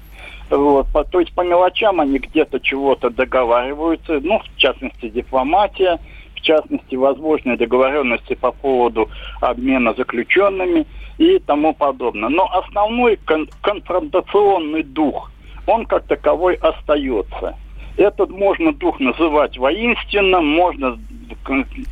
Вот, 0.50 0.86
по, 0.92 1.04
то 1.04 1.20
есть 1.20 1.32
по 1.32 1.40
мелочам 1.40 2.00
они 2.00 2.18
где-то 2.18 2.60
чего-то 2.60 3.10
договариваются, 3.10 4.20
ну, 4.22 4.38
в 4.38 4.56
частности, 4.56 5.08
дипломатия, 5.08 5.98
в 6.34 6.40
частности, 6.40 6.94
возможные 6.94 7.56
договоренности 7.56 8.34
по 8.34 8.52
поводу 8.52 9.08
обмена 9.40 9.94
заключенными 9.94 10.86
и 11.18 11.38
тому 11.40 11.74
подобное. 11.74 12.28
Но 12.28 12.48
основной 12.52 13.16
кон- 13.16 13.48
конфронтационный 13.60 14.84
дух, 14.84 15.32
он 15.66 15.86
как 15.86 16.04
таковой 16.04 16.54
остается. 16.54 17.56
Этот 17.96 18.30
можно 18.30 18.72
дух 18.72 19.00
называть 19.00 19.58
воинственным, 19.58 20.46
можно 20.46 20.98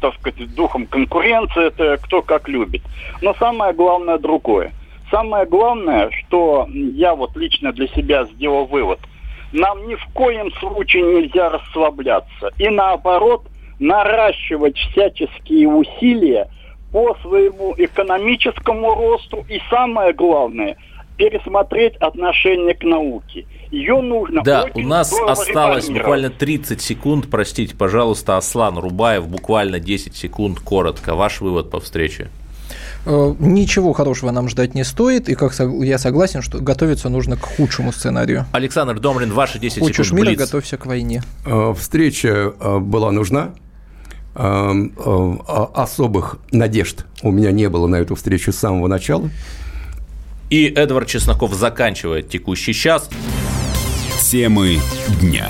так 0.00 0.14
сказать, 0.14 0.54
духом 0.54 0.86
конкуренции, 0.86 1.66
это 1.66 1.96
кто 1.96 2.22
как 2.22 2.48
любит. 2.48 2.82
Но 3.20 3.34
самое 3.34 3.72
главное 3.72 4.18
другое– 4.18 4.72
Самое 5.14 5.46
главное, 5.46 6.10
что 6.10 6.66
я 6.72 7.14
вот 7.14 7.36
лично 7.36 7.72
для 7.72 7.86
себя 7.86 8.24
сделал 8.24 8.66
вывод, 8.66 8.98
нам 9.52 9.86
ни 9.86 9.94
в 9.94 10.04
коем 10.12 10.50
случае 10.54 11.02
нельзя 11.04 11.50
расслабляться. 11.50 12.50
И 12.58 12.68
наоборот, 12.68 13.46
наращивать 13.78 14.76
всяческие 14.76 15.68
усилия 15.68 16.48
по 16.90 17.16
своему 17.22 17.76
экономическому 17.78 18.92
росту 18.92 19.46
и 19.48 19.60
самое 19.70 20.12
главное– 20.12 20.76
пересмотреть 21.16 21.94
отношение 21.98 22.74
к 22.74 22.82
науке. 22.82 23.46
Ее 23.70 24.00
нужно 24.00 24.42
Да, 24.42 24.66
у 24.74 24.80
нас 24.80 25.16
осталось 25.28 25.88
буквально 25.88 26.30
30 26.30 26.80
секунд, 26.80 27.28
простите, 27.30 27.76
пожалуйста, 27.76 28.36
Аслан 28.36 28.78
Рубаев, 28.78 29.28
буквально 29.28 29.78
10 29.78 30.16
секунд, 30.16 30.58
коротко. 30.58 31.14
Ваш 31.14 31.40
вывод 31.40 31.70
по 31.70 31.78
встрече? 31.78 32.30
Э, 33.06 33.34
ничего 33.38 33.92
хорошего 33.92 34.30
нам 34.30 34.48
ждать 34.48 34.74
не 34.74 34.82
стоит, 34.84 35.28
и 35.28 35.34
как 35.34 35.54
я 35.58 35.98
согласен, 35.98 36.40
что 36.42 36.58
готовиться 36.58 37.08
нужно 37.08 37.36
к 37.36 37.42
худшему 37.44 37.92
сценарию. 37.92 38.46
Александр 38.52 38.98
Домрин, 38.98 39.32
ваши 39.32 39.58
10 39.58 39.80
Хочешь 39.80 40.06
секунд. 40.06 40.22
мира, 40.22 40.28
Блиц. 40.30 40.38
готовься 40.38 40.76
к 40.76 40.86
войне. 40.86 41.22
Э, 41.44 41.74
встреча 41.78 42.54
э, 42.58 42.78
была 42.78 43.10
нужна. 43.12 43.50
Особых 45.74 46.38
надежд 46.50 47.04
у 47.22 47.30
меня 47.30 47.52
не 47.52 47.68
было 47.68 47.86
на 47.86 47.94
эту 47.96 48.16
встречу 48.16 48.52
с 48.52 48.56
самого 48.56 48.88
начала. 48.88 49.30
И 50.50 50.66
Эдвард 50.66 51.06
Чесноков 51.06 51.54
заканчивает 51.54 52.30
текущий 52.30 52.74
час. 52.74 53.08
Темы 54.20 54.78
дня. 55.20 55.46